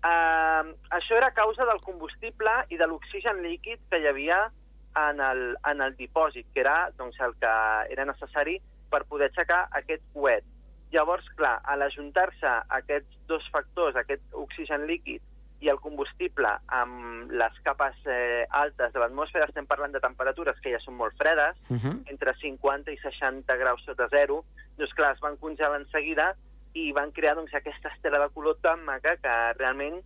Uh, 0.01 0.73
això 0.97 1.17
era 1.17 1.27
a 1.27 1.35
causa 1.37 1.65
del 1.67 1.81
combustible 1.81 2.51
i 2.69 2.77
de 2.79 2.87
l'oxigen 2.87 3.43
líquid 3.43 3.81
que 3.91 3.99
hi 3.99 4.07
havia 4.07 4.51
en 4.97 5.21
el, 5.21 5.57
en 5.65 5.81
el 5.81 5.97
dipòsit, 5.97 6.47
que 6.55 6.61
era 6.61 6.91
doncs, 6.97 7.21
el 7.21 7.35
que 7.35 7.53
era 7.93 8.05
necessari 8.05 8.61
per 8.91 9.05
poder 9.05 9.29
aixecar 9.29 9.69
aquest 9.73 10.03
coet. 10.15 10.45
Llavors, 10.93 11.27
clar, 11.39 11.61
a 11.65 11.77
l'ajuntar-se 11.79 12.51
aquests 12.81 13.19
dos 13.31 13.47
factors, 13.55 13.97
aquest 13.97 14.23
oxigen 14.35 14.87
líquid 14.91 15.23
i 15.61 15.69
el 15.69 15.79
combustible 15.79 16.51
amb 16.73 17.31
les 17.37 17.59
capes 17.67 17.97
eh, 18.09 18.47
altes 18.63 18.95
de 18.95 19.03
l'atmosfera, 19.03 19.47
estem 19.47 19.69
parlant 19.69 19.93
de 19.93 20.01
temperatures 20.01 20.59
que 20.65 20.73
ja 20.73 20.81
són 20.81 20.97
molt 20.97 21.17
fredes, 21.21 21.57
Uh 21.69 21.77
-huh. 21.77 21.97
entre 22.11 22.35
50 22.35 22.91
i 22.93 22.97
60 22.97 23.57
graus 23.57 23.85
sota 23.85 24.09
zero, 24.09 24.45
doncs 24.79 24.95
clar, 24.95 25.15
es 25.15 25.21
van 25.21 25.37
congelar 25.37 25.81
en 25.81 25.87
seguida 25.91 26.35
i 26.73 26.93
van 26.93 27.13
crear 27.13 27.35
doncs, 27.35 27.55
aquesta 27.55 27.89
estela 27.89 28.19
de 28.19 28.33
color 28.35 28.57
tan 28.63 28.85
maca 28.85 29.17
que 29.17 29.53
realment 29.59 30.03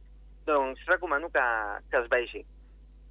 doncs, 0.47 0.85
recomano 0.87 1.31
que, 1.31 1.45
que 1.91 1.99
es 1.99 2.09
vegi. 2.09 2.45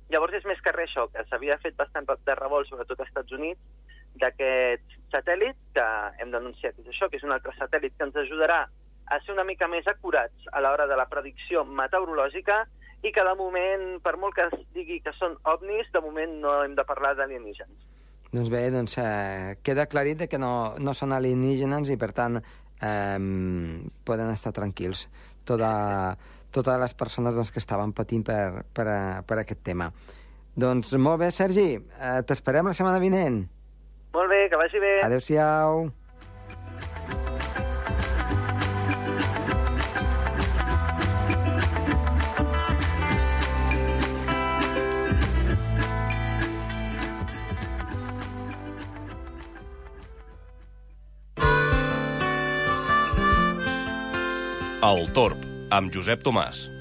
Llavors 0.09 0.33
és 0.33 0.45
més 0.45 0.61
que 0.61 0.71
res 0.71 0.89
això, 0.89 1.07
que 1.11 1.23
s'havia 1.25 1.57
fet 1.57 1.75
bastant 1.75 2.05
de 2.05 2.35
revolt, 2.35 2.67
sobretot 2.67 2.99
als 2.99 3.09
Estats 3.09 3.31
Units, 3.31 3.59
d'aquest 4.21 4.97
satèl·lit, 5.13 5.55
que 5.73 5.85
hem 6.21 6.31
denunciat 6.33 6.77
és 6.79 6.87
això, 6.89 7.09
que 7.09 7.17
és 7.17 7.23
un 7.25 7.31
altre 7.35 7.53
satèl·lit 7.57 7.93
que 7.97 8.05
ens 8.07 8.15
ajudarà 8.17 8.63
a 9.13 9.19
ser 9.25 9.33
una 9.35 9.43
mica 9.43 9.67
més 9.67 9.85
acurats 9.87 10.47
a 10.53 10.61
l'hora 10.63 10.87
de 10.87 10.95
la 10.97 11.05
predicció 11.11 11.65
meteorològica 11.65 12.63
i 13.03 13.11
que 13.11 13.23
de 13.27 13.33
moment, 13.35 13.99
per 14.01 14.15
molt 14.17 14.33
que 14.37 14.45
es 14.47 14.53
digui 14.73 15.01
que 15.03 15.11
són 15.17 15.35
ovnis, 15.43 15.89
de 15.91 16.01
moment 16.01 16.37
no 16.41 16.53
hem 16.63 16.75
de 16.75 16.85
parlar 16.87 17.13
d'alienígens. 17.19 17.73
Doncs 18.33 18.49
bé, 18.49 18.63
doncs, 18.73 18.95
eh, 18.97 19.57
queda 19.61 19.83
aclarit 19.85 20.23
que 20.31 20.39
no, 20.39 20.73
no 20.79 20.93
són 20.97 21.11
alienígenes 21.13 21.91
i, 21.93 21.97
per 22.01 22.13
tant, 22.17 22.39
eh, 22.81 23.19
poden 24.07 24.31
estar 24.33 24.53
tranquils 24.55 25.07
tota, 25.45 26.15
totes 26.49 26.79
les 26.79 26.93
persones 26.97 27.35
doncs, 27.35 27.51
que 27.51 27.59
estaven 27.61 27.91
patint 27.93 28.23
per, 28.25 28.63
per, 28.73 28.87
a- 28.87 29.21
per 29.27 29.37
aquest 29.43 29.61
tema. 29.67 29.91
Doncs 30.55 30.93
molt 31.01 31.19
bé, 31.21 31.29
Sergi, 31.33 31.73
eh, 31.75 32.21
t'esperem 32.25 32.65
la 32.69 32.73
setmana 32.77 32.99
vinent. 33.03 33.43
Molt 34.13 34.29
bé, 34.29 34.47
que 34.49 34.57
vagi 34.61 34.79
bé. 34.79 34.93
Adéu-siau. 35.01 35.89
El 54.83 55.07
Torb, 55.15 55.39
amb 55.71 55.89
Josep 55.95 56.21
Tomàs. 56.21 56.72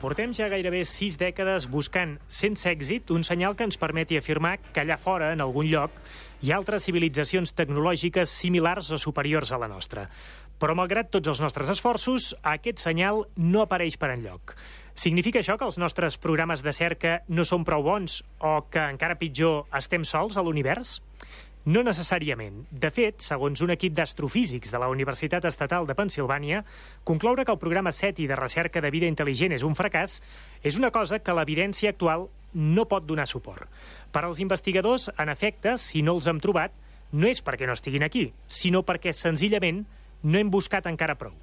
Portem 0.00 0.30
ja 0.32 0.46
gairebé 0.48 0.78
sis 0.88 1.18
dècades 1.20 1.66
buscant, 1.68 2.14
sense 2.32 2.64
èxit, 2.70 3.10
un 3.12 3.20
senyal 3.20 3.52
que 3.52 3.66
ens 3.68 3.76
permeti 3.76 4.16
afirmar 4.16 4.54
que 4.72 4.80
allà 4.80 4.96
fora, 4.96 5.28
en 5.34 5.42
algun 5.44 5.66
lloc, 5.68 5.98
hi 6.40 6.48
ha 6.48 6.56
altres 6.56 6.86
civilitzacions 6.88 7.52
tecnològiques 7.52 8.32
similars 8.32 8.88
o 8.96 8.98
superiors 9.02 9.52
a 9.52 9.58
la 9.60 9.68
nostra. 9.68 10.06
Però, 10.56 10.72
malgrat 10.72 11.12
tots 11.12 11.28
els 11.28 11.42
nostres 11.44 11.68
esforços, 11.68 12.30
aquest 12.40 12.80
senyal 12.80 13.26
no 13.36 13.66
apareix 13.66 14.00
per 14.00 14.14
enlloc. 14.14 14.56
Significa 14.96 15.44
això 15.44 15.58
que 15.60 15.68
els 15.68 15.76
nostres 15.76 16.16
programes 16.16 16.64
de 16.64 16.72
cerca 16.72 17.18
no 17.28 17.44
són 17.44 17.68
prou 17.68 17.84
bons 17.84 18.22
o 18.40 18.56
que, 18.72 18.80
encara 18.80 19.20
pitjor, 19.20 19.66
estem 19.76 20.08
sols 20.08 20.40
a 20.40 20.46
l'univers? 20.48 21.02
No 21.68 21.82
necessàriament. 21.84 22.62
De 22.72 22.88
fet, 22.88 23.18
segons 23.20 23.60
un 23.60 23.70
equip 23.74 23.92
d'astrofísics 23.92 24.70
de 24.72 24.78
la 24.80 24.88
Universitat 24.88 25.44
Estatal 25.44 25.84
de 25.84 25.96
Pensilvània, 25.98 26.62
concloure 27.04 27.44
que 27.44 27.52
el 27.52 27.60
programa 27.60 27.92
SETI 27.92 28.26
de 28.30 28.38
recerca 28.38 28.80
de 28.80 28.90
vida 28.90 29.10
intel·ligent 29.10 29.52
és 29.52 29.66
un 29.66 29.76
fracàs 29.76 30.22
és 30.64 30.78
una 30.80 30.90
cosa 30.90 31.18
que 31.20 31.34
l'evidència 31.36 31.92
actual 31.92 32.30
no 32.54 32.86
pot 32.88 33.04
donar 33.04 33.28
suport. 33.28 33.68
Per 34.10 34.24
als 34.24 34.40
investigadors, 34.40 35.10
en 35.18 35.28
efecte, 35.28 35.76
si 35.76 36.00
no 36.00 36.16
els 36.16 36.30
hem 36.32 36.40
trobat, 36.40 36.72
no 37.12 37.28
és 37.28 37.44
perquè 37.44 37.68
no 37.68 37.76
estiguin 37.76 38.08
aquí, 38.08 38.30
sinó 38.46 38.80
perquè 38.80 39.12
senzillament 39.12 39.84
no 40.22 40.40
hem 40.40 40.50
buscat 40.50 40.88
encara 40.88 41.18
prou. 41.20 41.36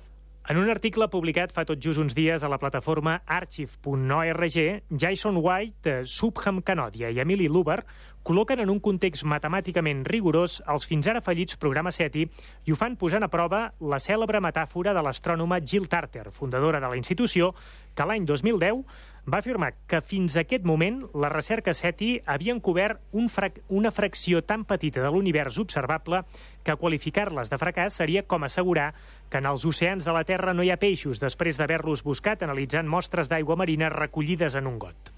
En 0.47 0.55
un 0.55 0.69
article 0.71 1.09
publicat 1.11 1.51
fa 1.51 1.65
tot 1.67 1.81
just 1.83 1.99
uns 1.99 2.13
dies 2.15 2.39
a 2.39 2.47
la 2.47 2.57
plataforma 2.57 3.17
archive.org, 3.25 4.53
Jason 4.95 5.39
White, 5.43 6.05
Subham 6.07 6.61
Kanodia 6.63 7.09
i 7.11 7.19
Emily 7.19 7.49
Luber 7.51 7.81
col·loquen 8.27 8.59
en 8.59 8.67
un 8.67 8.81
context 8.83 9.23
matemàticament 9.23 10.01
rigorós 10.03 10.57
els 10.67 10.85
fins 10.89 11.07
ara 11.07 11.21
fallits 11.23 11.55
programes 11.61 11.95
SETI 11.95 12.25
i 12.67 12.73
ho 12.73 12.75
fan 12.75 12.97
posant 12.99 13.23
a 13.23 13.29
prova 13.31 13.61
la 13.79 13.99
cèlebre 14.03 14.41
metàfora 14.43 14.91
de 14.91 15.03
l'astrònoma 15.05 15.61
Jill 15.63 15.87
Tarter, 15.87 16.25
fundadora 16.35 16.81
de 16.83 16.89
la 16.91 16.99
institució, 16.99 17.53
que 17.95 18.03
l'any 18.03 18.27
2010 18.27 18.83
va 19.31 19.39
afirmar 19.39 19.71
que 19.87 20.01
fins 20.03 20.35
a 20.35 20.43
aquest 20.43 20.67
moment 20.67 20.99
la 21.15 21.31
recerca 21.31 21.71
SETI 21.71 22.17
havien 22.27 22.59
cobert 22.59 22.99
un 23.15 23.31
frac 23.31 23.61
una 23.69 23.95
fracció 23.95 24.43
tan 24.43 24.65
petita 24.67 24.99
de 25.05 25.11
l'univers 25.11 25.55
observable 25.63 26.25
que 26.67 26.75
qualificar-les 26.75 27.47
de 27.47 27.59
fracàs 27.63 27.95
seria 28.03 28.27
com 28.27 28.43
assegurar 28.43 28.89
que 29.31 29.39
en 29.39 29.47
els 29.47 29.63
oceans 29.63 30.03
de 30.03 30.15
la 30.15 30.27
Terra 30.27 30.51
no 30.51 30.67
hi 30.67 30.73
ha 30.75 30.83
peixos 30.83 31.23
després 31.23 31.55
d'haver-los 31.55 32.03
buscat 32.03 32.43
analitzant 32.43 32.91
mostres 32.91 33.31
d'aigua 33.31 33.55
marina 33.55 33.93
recollides 33.93 34.59
en 34.59 34.67
un 34.67 34.83
got. 34.83 35.16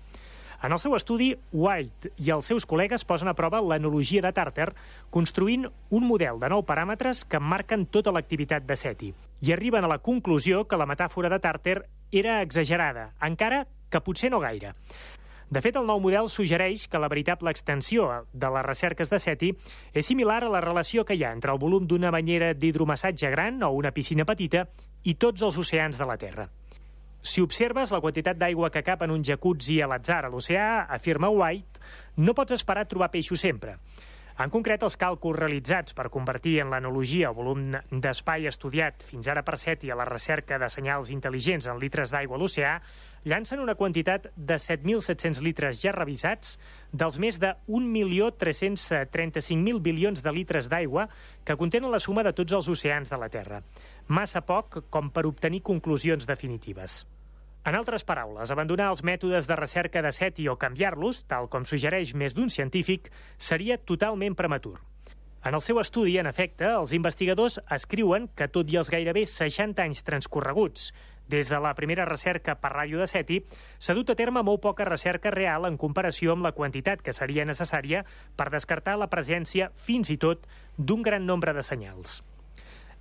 En 0.61 0.73
el 0.75 0.79
seu 0.79 0.91
estudi, 0.97 1.29
White 1.55 2.11
i 2.19 2.33
els 2.35 2.49
seus 2.51 2.65
col·legues 2.67 3.05
posen 3.07 3.29
a 3.31 3.35
prova 3.35 3.61
l'analogia 3.63 4.23
de 4.25 4.31
Tarter 4.35 4.67
construint 5.09 5.63
un 5.65 6.07
model 6.07 6.41
de 6.41 6.49
nou 6.51 6.65
paràmetres 6.67 7.23
que 7.23 7.39
marquen 7.39 7.85
tota 7.87 8.11
l'activitat 8.11 8.65
de 8.67 8.75
SETI 8.75 9.13
i 9.47 9.53
arriben 9.55 9.87
a 9.87 9.91
la 9.91 10.01
conclusió 10.03 10.65
que 10.67 10.79
la 10.79 10.89
metàfora 10.89 11.31
de 11.31 11.39
Tarter 11.39 11.77
era 12.11 12.41
exagerada, 12.43 13.13
encara 13.23 13.63
que 13.89 14.03
potser 14.03 14.33
no 14.33 14.43
gaire. 14.43 14.73
De 15.49 15.63
fet, 15.65 15.79
el 15.79 15.87
nou 15.87 15.97
model 16.03 16.27
suggereix 16.29 16.85
que 16.91 16.99
la 17.01 17.07
veritable 17.09 17.49
extensió 17.55 18.09
de 18.33 18.51
les 18.53 18.67
recerques 18.67 19.09
de 19.09 19.17
SETI 19.17 19.55
és 19.95 20.05
similar 20.05 20.43
a 20.43 20.51
la 20.53 20.61
relació 20.61 21.07
que 21.07 21.15
hi 21.15 21.23
ha 21.23 21.31
entre 21.33 21.55
el 21.55 21.63
volum 21.63 21.87
d'una 21.87 22.11
banyera 22.13 22.51
d'hidromassatge 22.53 23.31
gran 23.31 23.63
o 23.63 23.71
una 23.79 23.95
piscina 23.95 24.27
petita 24.29 24.67
i 25.07 25.15
tots 25.15 25.41
els 25.41 25.57
oceans 25.57 25.97
de 25.97 26.05
la 26.05 26.19
Terra. 26.21 26.51
Si 27.21 27.41
observes 27.43 27.91
la 27.91 27.99
quantitat 27.99 28.37
d'aigua 28.39 28.69
que 28.71 28.83
cap 28.85 29.01
en 29.03 29.11
un 29.11 29.23
jacuzzi 29.27 29.81
a 29.83 29.89
l'atzar 29.91 30.23
a 30.25 30.29
l'oceà, 30.31 30.85
afirma 30.87 31.29
White, 31.29 31.81
no 32.23 32.35
pots 32.35 32.55
esperar 32.55 32.87
trobar 32.87 33.11
peixos 33.11 33.43
sempre. 33.43 33.75
En 34.39 34.47
concret, 34.47 34.85
els 34.87 34.95
càlculs 34.95 35.35
realitzats 35.35 35.91
per 35.97 36.07
convertir 36.13 36.61
en 36.63 36.69
l'analogia 36.71 37.27
el 37.27 37.35
volum 37.35 37.65
d'espai 37.91 38.47
estudiat 38.47 39.03
fins 39.03 39.27
ara 39.27 39.43
per 39.43 39.57
SETI 39.59 39.91
a 39.91 39.97
la 39.99 40.05
recerca 40.07 40.55
de 40.61 40.69
senyals 40.71 41.11
intel·ligents 41.11 41.67
en 41.67 41.81
litres 41.81 42.13
d'aigua 42.15 42.37
a 42.37 42.39
l'oceà 42.39 42.77
llancen 43.23 43.59
una 43.59 43.75
quantitat 43.75 44.27
de 44.35 44.55
7.700 44.55 45.41
litres 45.43 45.81
ja 45.81 45.91
revisats 45.95 46.59
dels 46.91 47.19
més 47.19 47.39
de 47.39 47.53
1.335.000 47.67 49.81
bilions 49.81 50.21
de 50.23 50.31
litres 50.31 50.69
d'aigua 50.69 51.09
que 51.45 51.55
contenen 51.57 51.91
la 51.91 51.99
suma 51.99 52.23
de 52.23 52.33
tots 52.33 52.53
els 52.53 52.69
oceans 52.69 53.09
de 53.09 53.17
la 53.17 53.29
Terra. 53.29 53.63
Massa 54.07 54.41
poc 54.41 54.83
com 54.89 55.09
per 55.11 55.25
obtenir 55.27 55.61
conclusions 55.61 56.25
definitives. 56.27 57.05
En 57.67 57.75
altres 57.75 58.05
paraules, 58.07 58.51
abandonar 58.51 58.89
els 58.89 59.03
mètodes 59.03 59.47
de 59.47 59.55
recerca 59.59 60.01
de 60.01 60.11
SETI 60.15 60.47
o 60.47 60.55
canviar-los, 60.57 61.25
tal 61.27 61.49
com 61.51 61.65
suggereix 61.67 62.13
més 62.15 62.33
d'un 62.33 62.49
científic, 62.49 63.11
seria 63.37 63.77
totalment 63.77 64.35
prematur. 64.35 64.79
En 65.39 65.55
el 65.55 65.61
seu 65.63 65.77
estudi, 65.79 66.17
en 66.19 66.27
efecte, 66.27 66.67
els 66.67 66.91
investigadors 66.95 67.59
escriuen 67.71 68.27
que, 68.35 68.49
tot 68.51 68.71
i 68.71 68.75
els 68.79 68.89
gairebé 68.91 69.23
60 69.27 69.85
anys 69.85 70.03
transcorreguts 70.07 70.89
des 71.29 71.49
de 71.49 71.59
la 71.61 71.75
primera 71.77 72.07
recerca 72.09 72.57
per 72.59 72.73
ràdio 72.73 72.99
de 72.99 73.07
SETI, 73.07 73.39
s'ha 73.77 73.95
dut 73.95 74.09
a 74.09 74.17
terme 74.19 74.43
molt 74.43 74.63
poca 74.65 74.87
recerca 74.89 75.31
real 75.31 75.69
en 75.69 75.77
comparació 75.77 76.33
amb 76.33 76.43
la 76.43 76.55
quantitat 76.57 77.03
que 77.05 77.13
seria 77.13 77.45
necessària 77.45 78.03
per 78.35 78.49
descartar 78.49 78.97
la 78.97 79.09
presència, 79.13 79.69
fins 79.75 80.09
i 80.09 80.17
tot, 80.17 80.49
d'un 80.77 81.05
gran 81.05 81.25
nombre 81.29 81.53
de 81.53 81.63
senyals. 81.63 82.19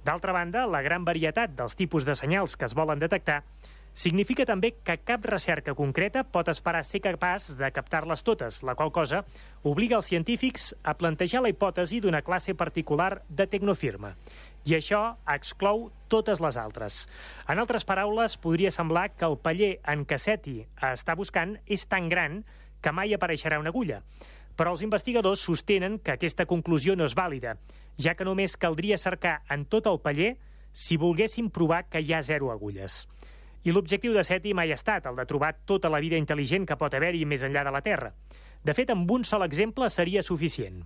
D'altra 0.05 0.33
banda, 0.33 0.67
la 0.69 0.85
gran 0.85 1.05
varietat 1.05 1.57
dels 1.57 1.75
tipus 1.77 2.07
de 2.07 2.15
senyals 2.15 2.57
que 2.57 2.69
es 2.69 2.77
volen 2.77 3.01
detectar 3.03 3.43
significa 3.99 4.45
també 4.47 4.77
que 4.87 4.95
cap 5.03 5.25
recerca 5.27 5.75
concreta 5.75 6.23
pot 6.23 6.49
esperar 6.53 6.85
ser 6.87 7.01
capaç 7.03 7.51
de 7.59 7.71
captar-les 7.75 8.23
totes, 8.23 8.61
la 8.63 8.77
qual 8.79 8.93
cosa 8.95 9.25
obliga 9.67 9.99
els 9.99 10.07
científics 10.07 10.71
a 10.85 10.95
plantejar 10.95 11.43
la 11.43 11.51
hipòtesi 11.51 11.99
d'una 12.05 12.23
classe 12.23 12.55
particular 12.55 13.25
de 13.29 13.49
tecnofirma. 13.51 14.15
I 14.69 14.75
això 14.77 15.01
exclou 15.33 15.87
totes 16.13 16.43
les 16.45 16.57
altres. 16.61 17.07
En 17.49 17.61
altres 17.63 17.87
paraules, 17.89 18.35
podria 18.37 18.73
semblar 18.75 19.07
que 19.17 19.25
el 19.25 19.39
paller 19.41 19.79
en 19.89 20.03
què 20.05 20.19
SETI 20.21 20.59
està 20.91 21.15
buscant 21.17 21.55
és 21.65 21.87
tan 21.89 22.11
gran 22.13 22.43
que 22.85 22.93
mai 22.93 23.15
apareixerà 23.17 23.57
una 23.63 23.73
agulla. 23.73 24.03
Però 24.61 24.75
els 24.75 24.83
investigadors 24.85 25.47
sostenen 25.47 25.97
que 26.05 26.19
aquesta 26.19 26.45
conclusió 26.51 26.97
no 26.99 27.07
és 27.09 27.17
vàlida, 27.17 27.55
ja 27.97 28.13
que 28.19 28.27
només 28.29 28.59
caldria 28.61 29.01
cercar 29.01 29.39
en 29.49 29.65
tot 29.73 29.89
el 29.89 30.03
paller 30.05 30.35
si 30.73 31.01
volguéssim 31.01 31.49
provar 31.49 31.87
que 31.89 32.05
hi 32.05 32.13
ha 32.13 32.21
zero 32.21 32.53
agulles. 32.53 33.07
I 33.65 33.73
l'objectiu 33.73 34.13
de 34.13 34.27
SETI 34.27 34.53
mai 34.53 34.75
ha 34.75 34.77
estat 34.77 35.09
el 35.09 35.17
de 35.17 35.25
trobar 35.31 35.55
tota 35.65 35.89
la 35.89 36.03
vida 36.05 36.21
intel·ligent 36.21 36.69
que 36.69 36.77
pot 36.77 36.93
haver-hi 36.93 37.25
més 37.25 37.47
enllà 37.47 37.65
de 37.65 37.73
la 37.73 37.81
Terra. 37.81 38.13
De 38.61 38.77
fet, 38.77 38.93
amb 38.93 39.09
un 39.17 39.25
sol 39.25 39.49
exemple 39.49 39.89
seria 39.89 40.23
suficient. 40.23 40.83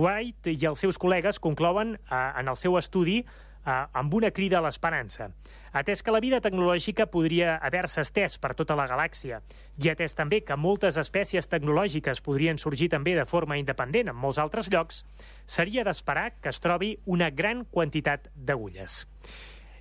White 0.00 0.54
i 0.56 0.66
els 0.68 0.80
seus 0.80 0.96
col·legues 1.00 1.40
conclouen 1.42 1.94
eh, 1.98 2.20
en 2.40 2.48
el 2.48 2.56
seu 2.56 2.78
estudi 2.80 3.20
eh, 3.20 3.72
amb 3.92 4.14
una 4.16 4.30
crida 4.32 4.58
a 4.58 4.64
l'esperança. 4.64 5.28
Atès 5.76 6.02
que 6.02 6.10
la 6.10 6.22
vida 6.24 6.40
tecnològica 6.42 7.06
podria 7.12 7.58
haver-se 7.62 8.02
estès 8.02 8.38
per 8.42 8.54
tota 8.58 8.74
la 8.78 8.88
galàxia 8.90 9.42
i 9.78 9.90
atès 9.92 10.16
també 10.18 10.40
que 10.42 10.56
moltes 10.58 10.98
espècies 10.98 11.46
tecnològiques 11.52 12.24
podrien 12.26 12.58
sorgir 12.58 12.88
també 12.90 13.14
de 13.18 13.26
forma 13.28 13.60
independent 13.60 14.10
en 14.10 14.18
molts 14.18 14.40
altres 14.42 14.72
llocs, 14.72 15.04
seria 15.46 15.84
d'esperar 15.86 16.32
que 16.40 16.50
es 16.50 16.58
trobi 16.64 16.96
una 17.06 17.30
gran 17.30 17.62
quantitat 17.70 18.32
d'agulles. 18.34 19.04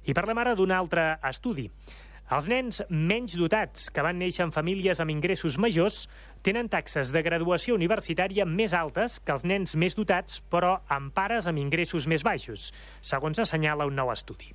I 0.06 0.14
parlem 0.14 0.44
ara 0.44 0.54
d'un 0.56 0.72
altre 0.72 1.16
estudi. 1.26 1.70
Els 2.30 2.46
nens 2.46 2.84
menys 2.94 3.34
dotats, 3.34 3.88
que 3.90 4.04
van 4.06 4.20
néixer 4.22 4.44
en 4.46 4.52
famílies 4.54 5.00
amb 5.02 5.10
ingressos 5.10 5.58
majors, 5.58 6.04
tenen 6.44 6.70
taxes 6.72 7.12
de 7.12 7.22
graduació 7.26 7.76
universitària 7.76 8.46
més 8.48 8.74
altes 8.74 9.20
que 9.20 9.36
els 9.36 9.46
nens 9.46 9.76
més 9.76 9.96
dotats, 9.98 10.40
però 10.52 10.80
amb 10.88 11.14
pares 11.14 11.48
amb 11.48 11.62
ingressos 11.62 12.08
més 12.08 12.24
baixos, 12.24 12.72
segons 13.02 13.40
assenyala 13.40 13.88
un 13.90 13.96
nou 14.00 14.12
estudi. 14.14 14.54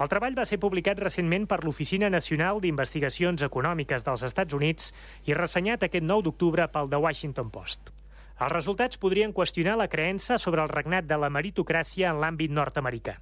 El 0.00 0.08
treball 0.08 0.36
va 0.38 0.46
ser 0.48 0.56
publicat 0.56 1.00
recentment 1.02 1.44
per 1.44 1.58
l'Oficina 1.60 2.08
Nacional 2.08 2.62
d'Investigacions 2.62 3.42
Econòmiques 3.44 4.06
dels 4.06 4.22
Estats 4.24 4.56
Units 4.56 4.94
i 5.28 5.36
ressenyat 5.36 5.82
aquest 5.84 6.06
9 6.06 6.24
d'octubre 6.24 6.68
pel 6.72 6.88
The 6.88 7.02
Washington 7.04 7.50
Post. 7.52 7.92
Els 8.40 8.52
resultats 8.54 8.96
podrien 8.96 9.34
qüestionar 9.36 9.74
la 9.76 9.90
creença 9.92 10.38
sobre 10.40 10.62
el 10.64 10.72
regnat 10.72 11.04
de 11.04 11.18
la 11.20 11.28
meritocràcia 11.28 12.14
en 12.14 12.22
l'àmbit 12.22 12.54
nord-americà. 12.56 13.18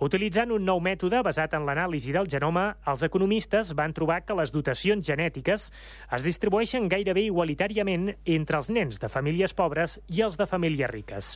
Utilitzant 0.00 0.48
un 0.54 0.62
nou 0.64 0.78
mètode 0.80 1.18
basat 1.20 1.52
en 1.52 1.66
l'anàlisi 1.68 2.14
del 2.16 2.28
genoma, 2.32 2.70
els 2.88 3.02
economistes 3.04 3.74
van 3.76 3.92
trobar 3.92 4.22
que 4.24 4.36
les 4.38 4.48
dotacions 4.54 5.04
genètiques 5.04 5.66
es 6.16 6.24
distribueixen 6.24 6.86
gairebé 6.88 7.26
igualitàriament 7.26 8.14
entre 8.24 8.56
els 8.62 8.70
nens 8.72 8.96
de 9.02 9.10
famílies 9.12 9.52
pobres 9.52 9.98
i 10.08 10.22
els 10.24 10.40
de 10.40 10.46
famílies 10.48 10.88
riques. 10.88 11.34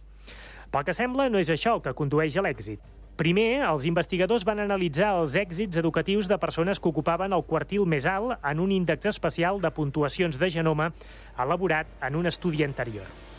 Pel 0.72 0.86
que 0.88 0.94
sembla, 0.96 1.28
no 1.28 1.42
és 1.42 1.52
això 1.52 1.74
el 1.76 1.84
que 1.84 1.92
condueix 1.92 2.38
a 2.40 2.46
l'èxit. 2.46 2.80
Primer, 3.20 3.60
els 3.68 3.84
investigadors 3.84 4.48
van 4.48 4.64
analitzar 4.64 5.12
els 5.18 5.36
èxits 5.36 5.76
educatius 5.84 6.26
de 6.32 6.40
persones 6.40 6.80
que 6.80 6.88
ocupaven 6.88 7.36
el 7.36 7.44
quartil 7.44 7.84
més 7.84 8.08
alt 8.08 8.40
en 8.40 8.64
un 8.64 8.72
índex 8.72 9.12
especial 9.12 9.60
de 9.60 9.74
puntuacions 9.76 10.40
de 10.40 10.50
genoma 10.56 10.88
elaborat 11.36 11.92
en 12.00 12.16
un 12.16 12.32
estudi 12.32 12.64
anterior. 12.64 13.33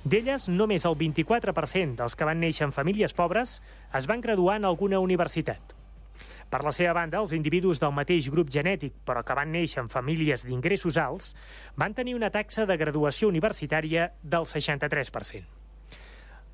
D'elles, 0.00 0.46
només 0.48 0.86
el 0.88 0.94
24% 0.96 1.98
dels 1.98 2.14
que 2.16 2.24
van 2.24 2.38
néixer 2.40 2.64
en 2.64 2.72
famílies 2.72 3.12
pobres 3.12 3.58
es 3.92 4.06
van 4.08 4.22
graduar 4.24 4.56
en 4.56 4.64
alguna 4.64 4.98
universitat. 4.98 5.74
Per 6.50 6.62
la 6.64 6.72
seva 6.72 6.94
banda, 6.96 7.20
els 7.20 7.34
individus 7.36 7.78
del 7.78 7.92
mateix 7.92 8.30
grup 8.32 8.48
genètic, 8.50 8.94
però 9.04 9.20
que 9.22 9.36
van 9.36 9.52
néixer 9.52 9.84
en 9.84 9.90
famílies 9.92 10.42
d'ingressos 10.46 10.96
alts, 10.98 11.34
van 11.76 11.92
tenir 11.94 12.16
una 12.16 12.30
taxa 12.32 12.64
de 12.66 12.76
graduació 12.80 13.28
universitària 13.28 14.08
del 14.22 14.48
63%. 14.48 15.44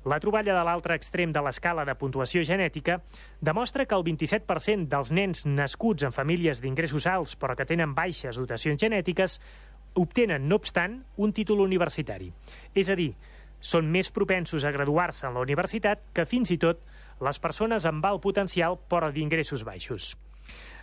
La 0.07 0.19
troballa 0.19 0.53
de 0.53 0.65
l'altre 0.67 0.95
extrem 0.95 1.31
de 1.31 1.41
l'escala 1.43 1.83
de 1.87 1.95
puntuació 1.95 2.43
genètica 2.43 2.99
demostra 3.41 3.85
que 3.87 3.95
el 3.95 4.03
27% 4.07 4.87
dels 4.91 5.09
nens 5.11 5.45
nascuts 5.47 6.03
en 6.03 6.13
famílies 6.15 6.61
d'ingressos 6.61 7.07
alts 7.07 7.35
però 7.39 7.55
que 7.55 7.65
tenen 7.67 7.95
baixes 7.95 8.37
dotacions 8.39 8.79
genètiques 8.79 9.39
obtenen, 9.97 10.47
no 10.47 10.61
obstant, 10.61 11.01
un 11.17 11.33
títol 11.33 11.63
universitari. 11.65 12.29
És 12.75 12.91
a 12.93 12.95
dir, 12.95 13.15
són 13.59 13.89
més 13.91 14.11
propensos 14.13 14.65
a 14.65 14.71
graduar-se 14.71 15.27
en 15.27 15.35
la 15.35 15.43
universitat 15.43 16.03
que 16.13 16.25
fins 16.25 16.51
i 16.53 16.59
tot 16.61 16.83
les 17.23 17.39
persones 17.41 17.85
amb 17.89 18.05
alt 18.05 18.21
potencial 18.21 18.77
però 18.89 19.11
d'ingressos 19.11 19.65
baixos. 19.65 20.15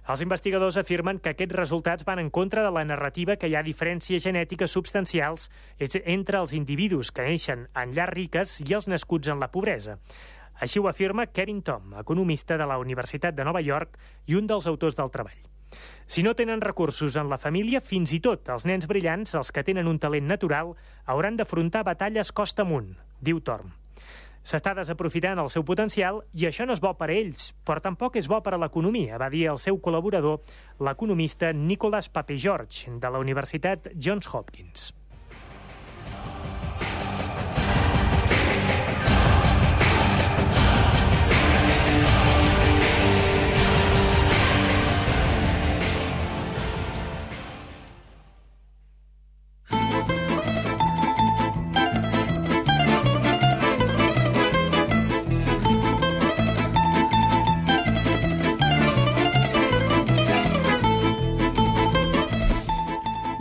Els 0.04 0.20
investigadors 0.20 0.76
afirmen 0.76 1.18
que 1.18 1.32
aquests 1.32 1.56
resultats 1.56 2.04
van 2.04 2.20
en 2.20 2.28
contra 2.28 2.62
de 2.66 2.72
la 2.74 2.84
narrativa 2.84 3.38
que 3.40 3.48
hi 3.48 3.54
ha 3.56 3.64
diferències 3.64 4.26
genètiques 4.26 4.74
substancials 4.76 5.48
entre 5.80 6.42
els 6.42 6.52
individus 6.52 7.10
que 7.10 7.24
neixen 7.24 7.64
en 7.72 7.94
llars 7.96 8.12
riques 8.12 8.58
i 8.66 8.76
els 8.76 8.90
nascuts 8.92 9.32
en 9.32 9.40
la 9.40 9.48
pobresa. 9.54 9.96
Així 10.60 10.78
ho 10.78 10.90
afirma 10.90 11.26
Kevin 11.32 11.64
Tom, 11.64 11.96
economista 11.98 12.60
de 12.60 12.68
la 12.68 12.78
Universitat 12.78 13.34
de 13.34 13.48
Nova 13.48 13.64
York 13.64 13.96
i 14.26 14.36
un 14.36 14.46
dels 14.46 14.68
autors 14.68 15.00
del 15.00 15.10
treball. 15.10 15.53
Si 16.06 16.22
no 16.22 16.34
tenen 16.34 16.60
recursos 16.60 17.16
en 17.16 17.30
la 17.30 17.38
família, 17.38 17.80
fins 17.80 18.12
i 18.12 18.20
tot 18.20 18.50
els 18.52 18.66
nens 18.68 18.86
brillants, 18.90 19.34
els 19.34 19.52
que 19.52 19.64
tenen 19.64 19.88
un 19.88 19.98
talent 19.98 20.28
natural, 20.28 20.74
hauran 21.06 21.36
d'afrontar 21.36 21.84
batalles 21.84 22.32
costa 22.32 22.62
amunt, 22.62 22.92
diu 23.20 23.40
Torm. 23.40 23.72
S'està 24.44 24.74
desaprofitant 24.76 25.40
el 25.40 25.48
seu 25.48 25.64
potencial 25.64 26.18
i 26.36 26.44
això 26.44 26.66
no 26.68 26.74
és 26.76 26.82
bo 26.84 26.90
per 26.98 27.08
a 27.08 27.14
ells, 27.14 27.54
però 27.64 27.80
tampoc 27.80 28.18
és 28.20 28.28
bo 28.28 28.42
per 28.44 28.52
a 28.52 28.58
l'economia, 28.60 29.16
va 29.16 29.30
dir 29.32 29.46
el 29.48 29.60
seu 29.62 29.80
col·laborador, 29.80 30.42
l'economista 30.84 31.52
Nicholas 31.52 32.10
George, 32.36 32.90
de 33.00 33.10
la 33.10 33.18
Universitat 33.18 33.88
Johns 33.96 34.28
Hopkins. 34.28 34.92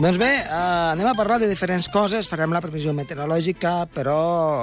Doncs 0.04 0.18
bé, 0.20 0.34
eh, 0.36 0.52
anem 0.92 1.06
a 1.08 1.14
parlar 1.16 1.38
de 1.40 1.46
diferents 1.48 1.86
coses, 1.88 2.26
farem 2.28 2.52
la 2.52 2.60
previsió 2.60 2.92
meteorològica, 2.92 3.86
però 3.88 4.18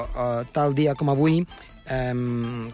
eh, 0.06 0.44
tal 0.54 0.76
dia 0.78 0.94
com 0.94 1.10
avui 1.10 1.40
eh, 1.42 2.14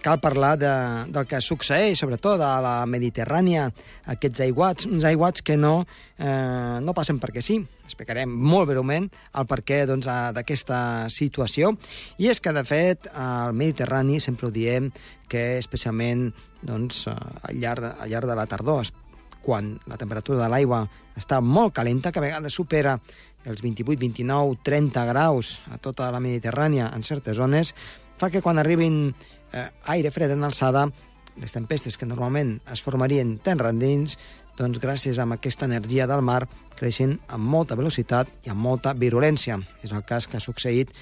cal 0.03 0.19
parlar 0.19 0.57
de, 0.59 0.73
del 1.07 1.29
que 1.31 1.39
succeeix, 1.39 1.95
sobretot 1.95 2.43
a 2.43 2.57
la 2.59 2.75
Mediterrània, 2.83 3.69
aquests 4.11 4.43
aiguats, 4.49 4.89
uns 4.91 5.07
aiguats 5.07 5.47
que 5.47 5.55
no, 5.55 5.85
eh, 6.19 6.83
no 6.83 6.97
passen 6.97 7.23
perquè 7.23 7.39
sí. 7.39 7.61
Explicarem 7.87 8.35
molt 8.35 8.67
breument 8.73 9.07
el 9.07 9.47
perquè 9.47 9.85
doncs, 9.87 10.11
d'aquesta 10.35 10.83
doncs, 11.07 11.23
situació. 11.23 11.71
I 12.19 12.33
és 12.35 12.43
que, 12.43 12.51
de 12.51 12.67
fet, 12.67 13.07
al 13.15 13.55
Mediterrani 13.55 14.19
sempre 14.19 14.51
ho 14.51 14.51
diem 14.51 14.91
que 15.31 15.53
especialment 15.55 16.33
doncs, 16.67 17.05
al, 17.07 17.61
llarg, 17.63 17.93
al 17.95 18.11
llarg 18.11 18.27
de 18.27 18.41
la 18.43 18.49
tardor 18.51 18.83
quan 19.41 19.75
la 19.87 19.97
temperatura 19.97 20.41
de 20.43 20.49
l'aigua 20.51 20.83
està 21.17 21.39
molt 21.41 21.75
calenta, 21.75 22.11
que 22.11 22.19
a 22.19 22.25
vegades 22.25 22.53
supera 22.53 22.97
els 23.47 23.61
28, 23.63 23.99
29, 23.99 24.59
30 24.63 25.05
graus 25.09 25.57
a 25.71 25.79
tota 25.81 26.11
la 26.11 26.21
Mediterrània 26.23 26.91
en 26.93 27.03
certes 27.03 27.37
zones, 27.37 27.73
fa 28.17 28.29
que 28.33 28.41
quan 28.41 28.59
arribin 28.59 29.13
eh, 29.53 29.67
aire 29.93 30.11
fred 30.11 30.33
en 30.33 30.43
alçada, 30.43 30.87
les 31.37 31.53
tempestes 31.53 31.97
que 31.97 32.07
normalment 32.09 32.57
es 32.73 32.81
formarien 32.81 33.37
terra 33.45 33.69
endins, 33.69 34.17
doncs 34.57 34.81
gràcies 34.81 35.19
a 35.21 35.27
aquesta 35.35 35.67
energia 35.69 36.07
del 36.09 36.23
mar 36.25 36.47
creixen 36.77 37.19
amb 37.29 37.45
molta 37.45 37.77
velocitat 37.77 38.29
i 38.45 38.49
amb 38.49 38.61
molta 38.61 38.93
virulència. 38.97 39.59
És 39.85 39.93
el 39.93 40.03
cas 40.05 40.27
que 40.27 40.37
ha 40.37 40.43
succeït 40.43 40.93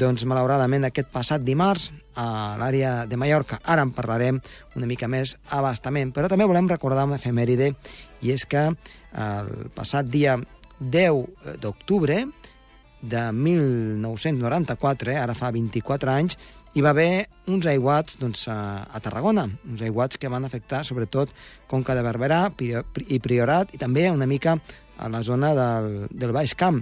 doncs, 0.00 0.24
malauradament, 0.28 0.86
aquest 0.86 1.10
passat 1.12 1.44
dimarts 1.44 1.90
a 2.16 2.56
l'àrea 2.60 3.06
de 3.08 3.18
Mallorca. 3.20 3.60
Ara 3.64 3.84
en 3.84 3.92
parlarem 3.94 4.40
una 4.76 4.88
mica 4.88 5.08
més 5.08 5.36
abastament, 5.50 6.12
però 6.12 6.30
també 6.32 6.48
volem 6.48 6.70
recordar 6.70 7.06
una 7.08 7.20
efemèride, 7.20 7.72
i 8.22 8.32
és 8.32 8.46
que 8.46 8.68
el 9.12 9.52
passat 9.76 10.08
dia 10.08 10.38
10 10.80 11.58
d'octubre 11.62 12.24
de 13.02 13.22
1994, 13.34 15.10
eh, 15.10 15.18
ara 15.18 15.34
fa 15.34 15.50
24 15.50 16.12
anys, 16.14 16.38
hi 16.72 16.80
va 16.80 16.94
haver 16.94 17.28
uns 17.50 17.66
aiguats 17.68 18.16
doncs, 18.20 18.46
a 18.48 19.00
Tarragona, 19.02 19.44
uns 19.68 19.82
aiguats 19.84 20.16
que 20.16 20.30
van 20.32 20.46
afectar 20.46 20.84
sobretot 20.88 21.34
Conca 21.68 21.96
de 21.98 22.04
Barberà 22.06 22.46
i 22.62 23.20
Priorat, 23.20 23.74
i 23.74 23.80
també 23.82 24.08
una 24.10 24.28
mica 24.30 24.56
a 24.96 25.08
la 25.10 25.22
zona 25.26 25.52
del, 25.58 26.06
del 26.08 26.32
Baix 26.32 26.54
Camp 26.54 26.80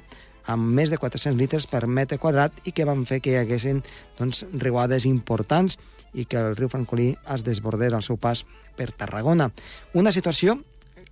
amb 0.50 0.74
més 0.74 0.90
de 0.90 0.98
400 0.98 1.38
litres 1.38 1.66
per 1.70 1.86
metre 1.86 2.18
quadrat 2.18 2.56
i 2.66 2.74
que 2.74 2.86
van 2.88 3.04
fer 3.06 3.20
que 3.22 3.34
hi 3.34 3.38
haguessin 3.40 3.82
doncs, 4.18 4.42
riuades 4.52 5.06
importants 5.06 5.78
i 6.12 6.26
que 6.26 6.40
el 6.40 6.56
riu 6.58 6.70
Francolí 6.72 7.12
es 7.34 7.44
desbordés 7.46 7.94
al 7.94 8.02
seu 8.02 8.18
pas 8.18 8.42
per 8.76 8.90
Tarragona. 8.90 9.50
Una 9.94 10.12
situació 10.12 10.58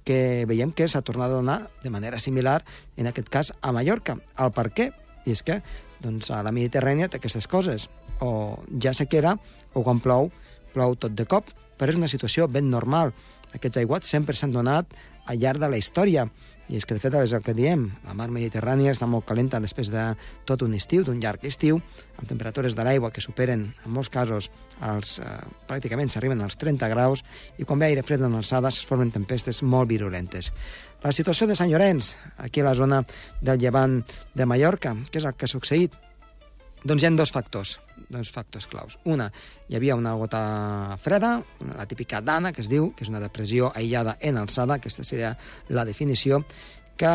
que 0.09 0.47
veiem 0.49 0.73
que 0.73 0.89
s'ha 0.89 1.05
tornat 1.05 1.29
a 1.31 1.37
donar 1.37 1.59
de 1.83 1.93
manera 1.93 2.19
similar, 2.19 2.63
en 2.97 3.11
aquest 3.11 3.29
cas, 3.29 3.53
a 3.61 3.73
Mallorca. 3.77 4.17
El 4.41 4.51
per 4.57 4.71
què? 4.73 4.91
I 5.29 5.35
és 5.37 5.45
que 5.45 5.61
doncs, 6.03 6.31
a 6.33 6.43
la 6.43 6.55
Mediterrània 6.55 7.11
té 7.13 7.21
aquestes 7.21 7.47
coses. 7.47 7.89
O 8.25 8.59
ja 8.83 8.95
sequera, 8.97 9.37
o 9.75 9.85
quan 9.85 10.01
plou, 10.01 10.33
plou 10.73 10.97
tot 10.97 11.15
de 11.15 11.29
cop. 11.29 11.53
Però 11.79 11.93
és 11.93 12.01
una 12.01 12.11
situació 12.11 12.49
ben 12.49 12.71
normal. 12.73 13.13
Aquests 13.55 13.83
aiguats 13.85 14.09
sempre 14.11 14.35
s'han 14.35 14.57
donat 14.57 14.89
al 15.29 15.39
llarg 15.39 15.61
de 15.61 15.69
la 15.69 15.79
història 15.79 16.27
I 16.69 16.77
és 16.77 16.85
que, 16.85 16.93
de 16.93 17.01
fet, 17.01 17.15
és 17.17 17.33
el 17.33 17.41
que 17.45 17.55
diem, 17.57 17.87
la 18.05 18.15
mar 18.17 18.27
Mediterrània 18.29 18.93
està 18.93 19.07
molt 19.09 19.25
calenta 19.29 19.61
després 19.61 19.89
de 19.89 20.03
tot 20.49 20.61
un 20.67 20.75
estiu, 20.77 21.05
d'un 21.05 21.21
llarg 21.23 21.47
estiu, 21.49 21.79
amb 22.19 22.29
temperatures 22.29 22.77
de 22.77 22.85
l'aigua 22.85 23.11
que 23.15 23.25
superen, 23.25 23.63
en 23.85 23.95
molts 23.95 24.11
casos, 24.13 24.51
els, 24.85 25.15
eh, 25.19 25.29
pràcticament 25.71 26.13
s'arriben 26.13 26.43
als 26.45 26.59
30 26.61 26.91
graus, 26.93 27.25
i 27.57 27.65
quan 27.65 27.79
ve 27.79 27.87
aire 27.87 28.03
fred 28.03 28.21
en 28.21 28.35
alçada 28.35 28.69
es 28.69 28.85
formen 28.85 29.11
tempestes 29.11 29.63
molt 29.63 29.89
virulentes. 29.89 30.53
La 31.03 31.13
situació 31.13 31.47
de 31.47 31.57
Sant 31.57 31.71
Llorenç, 31.71 32.15
aquí 32.37 32.61
a 32.61 32.65
la 32.65 32.75
zona 32.75 33.05
del 33.41 33.59
llevant 33.59 34.03
de 34.35 34.47
Mallorca, 34.47 34.95
què 35.11 35.19
és 35.19 35.25
el 35.25 35.35
que 35.35 35.47
ha 35.47 35.49
succeït? 35.49 36.08
Doncs 36.85 37.03
hi 37.03 37.09
ha 37.09 37.11
dos 37.19 37.33
factors, 37.35 37.79
dos 38.09 38.31
factors 38.31 38.69
claus. 38.71 38.99
Una, 39.11 39.29
hi 39.69 39.77
havia 39.79 39.97
una 39.99 40.15
gota 40.15 40.97
freda, 41.03 41.39
la 41.75 41.87
típica 41.91 42.21
dana, 42.23 42.53
que 42.53 42.63
es 42.63 42.71
diu, 42.71 42.93
que 42.95 43.05
és 43.07 43.11
una 43.11 43.23
depressió 43.23 43.73
aïllada 43.75 44.17
en 44.21 44.39
alçada, 44.39 44.79
aquesta 44.79 45.05
seria 45.07 45.35
la 45.69 45.85
definició, 45.89 46.45
que 46.99 47.09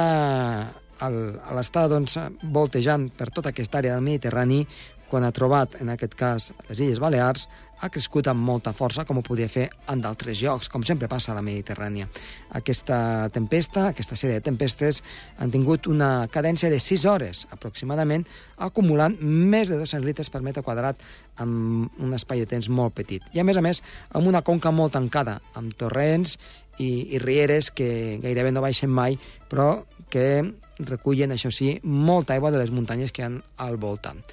a 1.03 1.09
l'estar 1.55 1.87
doncs, 1.91 2.17
voltejant 2.43 3.09
per 3.17 3.29
tota 3.31 3.51
aquesta 3.51 3.79
àrea 3.79 3.95
del 3.95 4.05
Mediterrani, 4.05 4.61
quan 5.09 5.23
ha 5.27 5.33
trobat, 5.35 5.77
en 5.83 5.91
aquest 5.93 6.15
cas, 6.17 6.51
les 6.69 6.79
Illes 6.81 6.99
Balears, 6.99 7.47
ha 7.83 7.89
crescut 7.91 8.29
amb 8.31 8.39
molta 8.47 8.71
força, 8.71 9.03
com 9.03 9.19
ho 9.19 9.23
podia 9.25 9.49
fer 9.51 9.65
en 9.91 10.01
d'altres 10.03 10.39
llocs, 10.39 10.69
com 10.71 10.85
sempre 10.87 11.09
passa 11.11 11.33
a 11.33 11.35
la 11.35 11.43
Mediterrània. 11.43 12.07
Aquesta 12.55 13.27
tempesta, 13.35 13.89
aquesta 13.91 14.15
sèrie 14.19 14.39
de 14.39 14.45
tempestes, 14.45 15.01
han 15.43 15.51
tingut 15.51 15.89
una 15.91 16.29
cadència 16.31 16.71
de 16.71 16.79
6 16.79 17.05
hores, 17.11 17.43
aproximadament, 17.51 18.23
acumulant 18.63 19.17
més 19.19 19.67
de 19.67 19.81
200 19.81 20.07
litres 20.07 20.31
per 20.31 20.41
metre 20.45 20.63
quadrat 20.63 21.03
en 21.43 21.89
un 21.99 22.15
espai 22.15 22.45
de 22.45 22.49
temps 22.55 22.71
molt 22.71 22.95
petit. 22.95 23.25
I, 23.35 23.43
a 23.43 23.47
més 23.47 23.59
a 23.59 23.65
més, 23.65 23.83
amb 24.15 24.31
una 24.31 24.43
conca 24.47 24.71
molt 24.71 24.95
tancada, 24.95 25.41
amb 25.59 25.75
torrents 25.75 26.37
i, 26.79 27.17
i 27.17 27.19
rieres 27.19 27.73
que 27.75 28.19
gairebé 28.23 28.55
no 28.55 28.63
baixen 28.63 28.91
mai, 28.91 29.19
però 29.51 29.83
que 30.13 30.39
recullen, 30.79 31.35
això 31.35 31.51
sí, 31.51 31.75
molta 31.83 32.37
aigua 32.37 32.53
de 32.53 32.63
les 32.63 32.71
muntanyes 32.71 33.11
que 33.11 33.25
hi 33.25 33.27
ha 33.27 33.33
al 33.67 33.77
voltant 33.81 34.23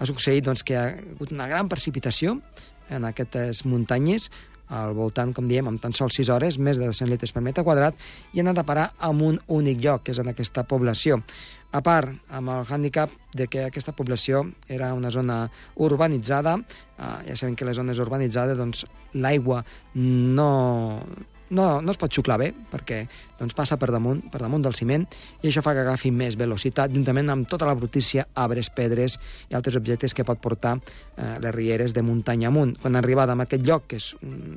ha 0.00 0.08
succeït 0.08 0.46
doncs, 0.46 0.64
que 0.64 0.74
hi 0.74 0.78
ha 0.80 0.86
hagut 0.94 1.32
una 1.34 1.48
gran 1.50 1.68
precipitació 1.68 2.38
en 2.90 3.06
aquestes 3.08 3.64
muntanyes, 3.64 4.30
al 4.70 4.94
voltant, 4.94 5.32
com 5.34 5.48
diem, 5.50 5.66
amb 5.66 5.82
tan 5.82 5.94
sols 5.96 6.14
6 6.20 6.30
hores, 6.30 6.58
més 6.62 6.78
de 6.78 6.86
200 6.86 7.10
litres 7.10 7.32
per 7.34 7.42
metre 7.42 7.64
quadrat, 7.66 7.96
i 8.32 8.40
han 8.40 8.50
anat 8.50 8.62
a 8.62 8.66
parar 8.68 8.86
en 9.08 9.22
un 9.26 9.40
únic 9.50 9.80
lloc, 9.82 10.04
que 10.06 10.14
és 10.14 10.20
en 10.22 10.30
aquesta 10.30 10.62
població. 10.70 11.18
A 11.74 11.82
part, 11.86 12.14
amb 12.34 12.50
el 12.50 12.64
hàndicap 12.66 13.12
de 13.34 13.46
que 13.50 13.64
aquesta 13.66 13.94
població 13.94 14.44
era 14.68 14.92
una 14.94 15.10
zona 15.14 15.44
urbanitzada, 15.78 16.56
eh, 16.58 17.10
ja 17.28 17.36
sabem 17.36 17.54
que 17.58 17.66
les 17.66 17.78
zones 17.78 17.98
urbanitzades, 17.98 18.58
doncs, 18.58 18.86
l'aigua 19.14 19.64
no, 19.94 20.50
no, 21.50 21.80
no 21.82 21.92
es 21.92 21.98
pot 21.98 22.12
xuclar 22.14 22.38
bé, 22.40 22.50
perquè 22.70 23.00
doncs, 23.38 23.54
passa 23.58 23.76
per 23.80 23.90
damunt, 23.90 24.22
per 24.30 24.40
damunt 24.42 24.62
del 24.64 24.76
ciment, 24.78 25.04
i 25.42 25.50
això 25.50 25.62
fa 25.66 25.74
que 25.74 25.82
agafi 25.82 26.12
més 26.14 26.36
velocitat, 26.38 26.92
juntament 26.94 27.32
amb 27.32 27.48
tota 27.50 27.66
la 27.68 27.74
brutícia, 27.78 28.26
arbres, 28.38 28.70
pedres 28.74 29.18
i 29.50 29.56
altres 29.58 29.78
objectes 29.78 30.14
que 30.14 30.26
pot 30.26 30.40
portar 30.42 30.76
eh, 30.78 31.36
les 31.42 31.54
rieres 31.54 31.94
de 31.96 32.04
muntanya 32.06 32.50
amunt. 32.50 32.76
Quan 32.80 32.94
ha 32.94 33.02
arribat 33.02 33.30
a 33.30 33.38
aquest 33.46 33.66
lloc, 33.66 33.88
que 33.90 33.98
és, 33.98 34.12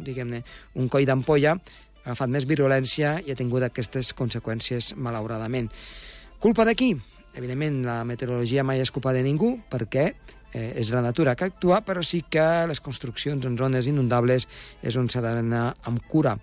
diguem-ne, 0.05 0.43
un 0.77 0.91
coll 0.91 1.07
d'ampolla, 1.09 1.57
ha 2.03 2.11
agafat 2.11 2.29
més 2.29 2.45
virulència 2.45 3.17
i 3.25 3.31
ha 3.31 3.39
tingut 3.39 3.63
aquestes 3.65 4.13
conseqüències, 4.13 4.93
malauradament. 4.99 5.71
Culpa 6.43 6.65
de 6.67 6.75
qui? 6.75 6.93
Evidentment, 7.33 7.81
la 7.87 8.03
meteorologia 8.05 8.65
mai 8.67 8.83
és 8.83 8.91
culpa 8.93 9.15
de 9.15 9.23
ningú, 9.25 9.55
perquè 9.71 10.11
eh, 10.53 10.73
és 10.77 10.91
la 10.93 11.01
natura 11.01 11.33
que 11.33 11.47
actua, 11.49 11.81
però 11.81 12.03
sí 12.05 12.21
que 12.29 12.43
les 12.69 12.83
construccions 12.83 13.47
en 13.49 13.57
zones 13.57 13.89
inundables 13.89 14.45
és 14.83 14.99
on 14.99 15.09
s'ha 15.09 15.23
d'anar 15.23 15.71
amb 15.89 16.03
cura 16.11 16.35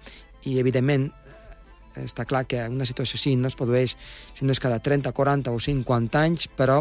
i 0.48 0.58
evidentment 0.60 1.10
està 1.98 2.24
clar 2.24 2.44
que 2.46 2.62
una 2.70 2.86
situació 2.86 3.18
així 3.18 3.36
no 3.36 3.48
es 3.50 3.56
produeix 3.58 3.96
si 4.36 4.46
no 4.46 4.54
és 4.54 4.60
cada 4.62 4.78
30, 4.78 5.10
40 5.12 5.50
o 5.50 5.58
50 5.60 6.20
anys, 6.20 6.46
però 6.56 6.80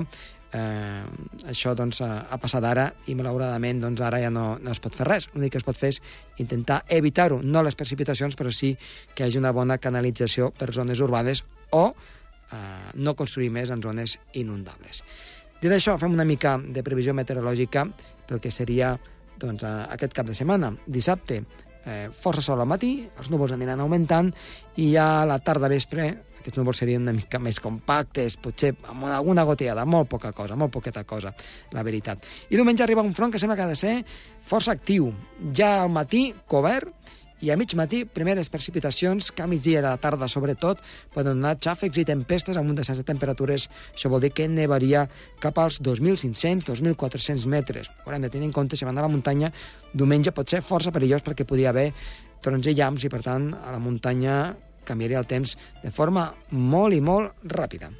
eh, 0.53 1.03
això 1.49 1.73
doncs, 1.77 2.01
ha 2.03 2.37
passat 2.41 2.65
ara 2.65 2.87
i 3.09 3.15
malauradament 3.17 3.81
doncs, 3.83 4.01
ara 4.05 4.21
ja 4.21 4.29
no, 4.33 4.51
no 4.61 4.71
es 4.73 4.81
pot 4.83 4.95
fer 4.95 5.07
res. 5.07 5.29
L'únic 5.33 5.55
que 5.55 5.61
es 5.61 5.67
pot 5.67 5.77
fer 5.77 5.93
és 5.95 6.01
intentar 6.41 6.83
evitar-ho, 6.99 7.41
no 7.43 7.63
les 7.65 7.77
precipitacions, 7.79 8.37
però 8.39 8.53
sí 8.53 8.75
que 9.13 9.23
hi 9.23 9.27
hagi 9.27 9.41
una 9.41 9.53
bona 9.55 9.79
canalització 9.81 10.51
per 10.55 10.71
zones 10.75 11.01
urbanes 11.05 11.43
o 11.75 11.89
eh, 11.89 12.91
no 12.95 13.15
construir 13.15 13.51
més 13.53 13.73
en 13.73 13.83
zones 13.85 14.19
inundables. 14.33 15.03
Dit 15.59 15.73
això, 15.75 15.97
fem 15.99 16.13
una 16.15 16.27
mica 16.27 16.55
de 16.57 16.83
previsió 16.85 17.13
meteorològica 17.13 17.89
pel 18.29 18.39
que 18.39 18.51
seria 18.51 18.93
doncs, 19.39 19.63
aquest 19.63 20.13
cap 20.15 20.27
de 20.27 20.35
setmana. 20.35 20.71
Dissabte, 20.87 21.41
eh, 21.85 22.09
força 22.13 22.43
sol 22.45 22.61
al 22.61 22.69
matí, 22.69 22.95
els 23.17 23.29
núvols 23.31 23.53
aniran 23.55 23.79
augmentant 23.83 24.31
i 24.77 24.91
ja 24.93 25.21
a 25.21 25.27
la 25.29 25.39
tarda 25.43 25.71
vespre 25.71 26.09
aquests 26.39 26.59
núvols 26.59 26.79
serien 26.81 27.03
una 27.03 27.13
mica 27.15 27.39
més 27.43 27.59
compactes, 27.59 28.37
potser 28.41 28.71
amb 28.89 29.07
alguna 29.11 29.43
gotellada, 29.47 29.85
molt 29.85 30.09
poca 30.11 30.31
cosa, 30.35 30.55
molt 30.59 30.71
poqueta 30.71 31.03
cosa, 31.03 31.33
la 31.75 31.83
veritat. 31.83 32.23
I 32.49 32.55
diumenge 32.55 32.85
arriba 32.85 33.03
un 33.03 33.13
front 33.17 33.33
que 33.33 33.41
sembla 33.41 33.57
que 33.59 33.65
ha 33.65 33.71
de 33.71 33.79
ser 33.79 33.95
força 34.49 34.71
actiu. 34.71 35.11
Ja 35.55 35.81
al 35.83 35.91
matí, 35.91 36.29
cobert, 36.47 36.93
i 37.41 37.51
a 37.51 37.57
mig 37.57 37.73
matí, 37.75 38.03
primeres 38.05 38.49
precipitacions, 38.51 39.31
que 39.31 39.43
a 39.43 39.47
migdia 39.47 39.79
i 39.79 39.81
a 39.81 39.85
la 39.85 39.97
tarda, 40.01 40.27
sobretot, 40.27 40.81
poden 41.13 41.39
donar 41.39 41.55
xàfecs 41.61 42.01
i 42.01 42.05
tempestes 42.07 42.57
amb 42.59 42.71
un 42.71 42.77
descens 42.79 42.99
de 42.99 43.07
temperatures. 43.07 43.69
Això 43.93 44.11
vol 44.11 44.23
dir 44.25 44.33
que 44.35 44.47
nevaria 44.51 45.05
cap 45.39 45.59
als 45.61 45.79
2.500-2.400 45.81 47.47
metres. 47.47 47.91
Haurem 48.05 48.27
de 48.27 48.31
tenir 48.33 48.49
en 48.49 48.55
compte, 48.55 48.75
si 48.75 48.87
van 48.87 48.97
a 48.97 49.05
la 49.05 49.11
muntanya, 49.11 49.53
diumenge 49.93 50.35
pot 50.35 50.49
ser 50.49 50.63
força 50.65 50.91
perillós 50.91 51.23
perquè 51.25 51.47
podria 51.47 51.71
haver 51.71 51.91
trons 52.43 52.67
i 52.67 52.75
llamps 52.75 53.07
i, 53.07 53.11
per 53.11 53.23
tant, 53.23 53.51
a 53.55 53.71
la 53.75 53.79
muntanya 53.83 54.39
canviaria 54.89 55.21
el 55.21 55.29
temps 55.29 55.57
de 55.83 55.91
forma 55.93 56.31
molt 56.51 56.97
i 56.97 57.03
molt 57.03 57.51
ràpida. 57.55 57.93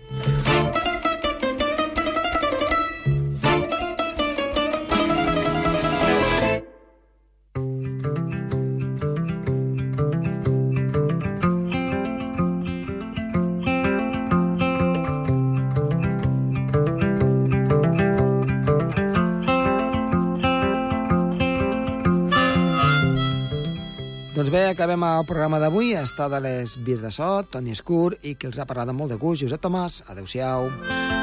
El 25.19 25.27
programa 25.27 25.60
d'avui. 25.60 25.93
Està 25.99 26.29
de 26.32 26.39
les 26.43 26.75
vies 26.86 27.03
de 27.03 27.12
so, 27.12 27.29
Toni 27.51 27.75
Escur, 27.75 28.15
i 28.23 28.36
que 28.39 28.49
els 28.49 28.60
ha 28.60 28.67
parlat 28.69 28.93
amb 28.93 29.03
molt 29.03 29.15
de 29.15 29.19
gust, 29.21 29.43
Josep 29.43 29.63
Tomàs. 29.65 30.03
Adéu-siau. 30.08 31.18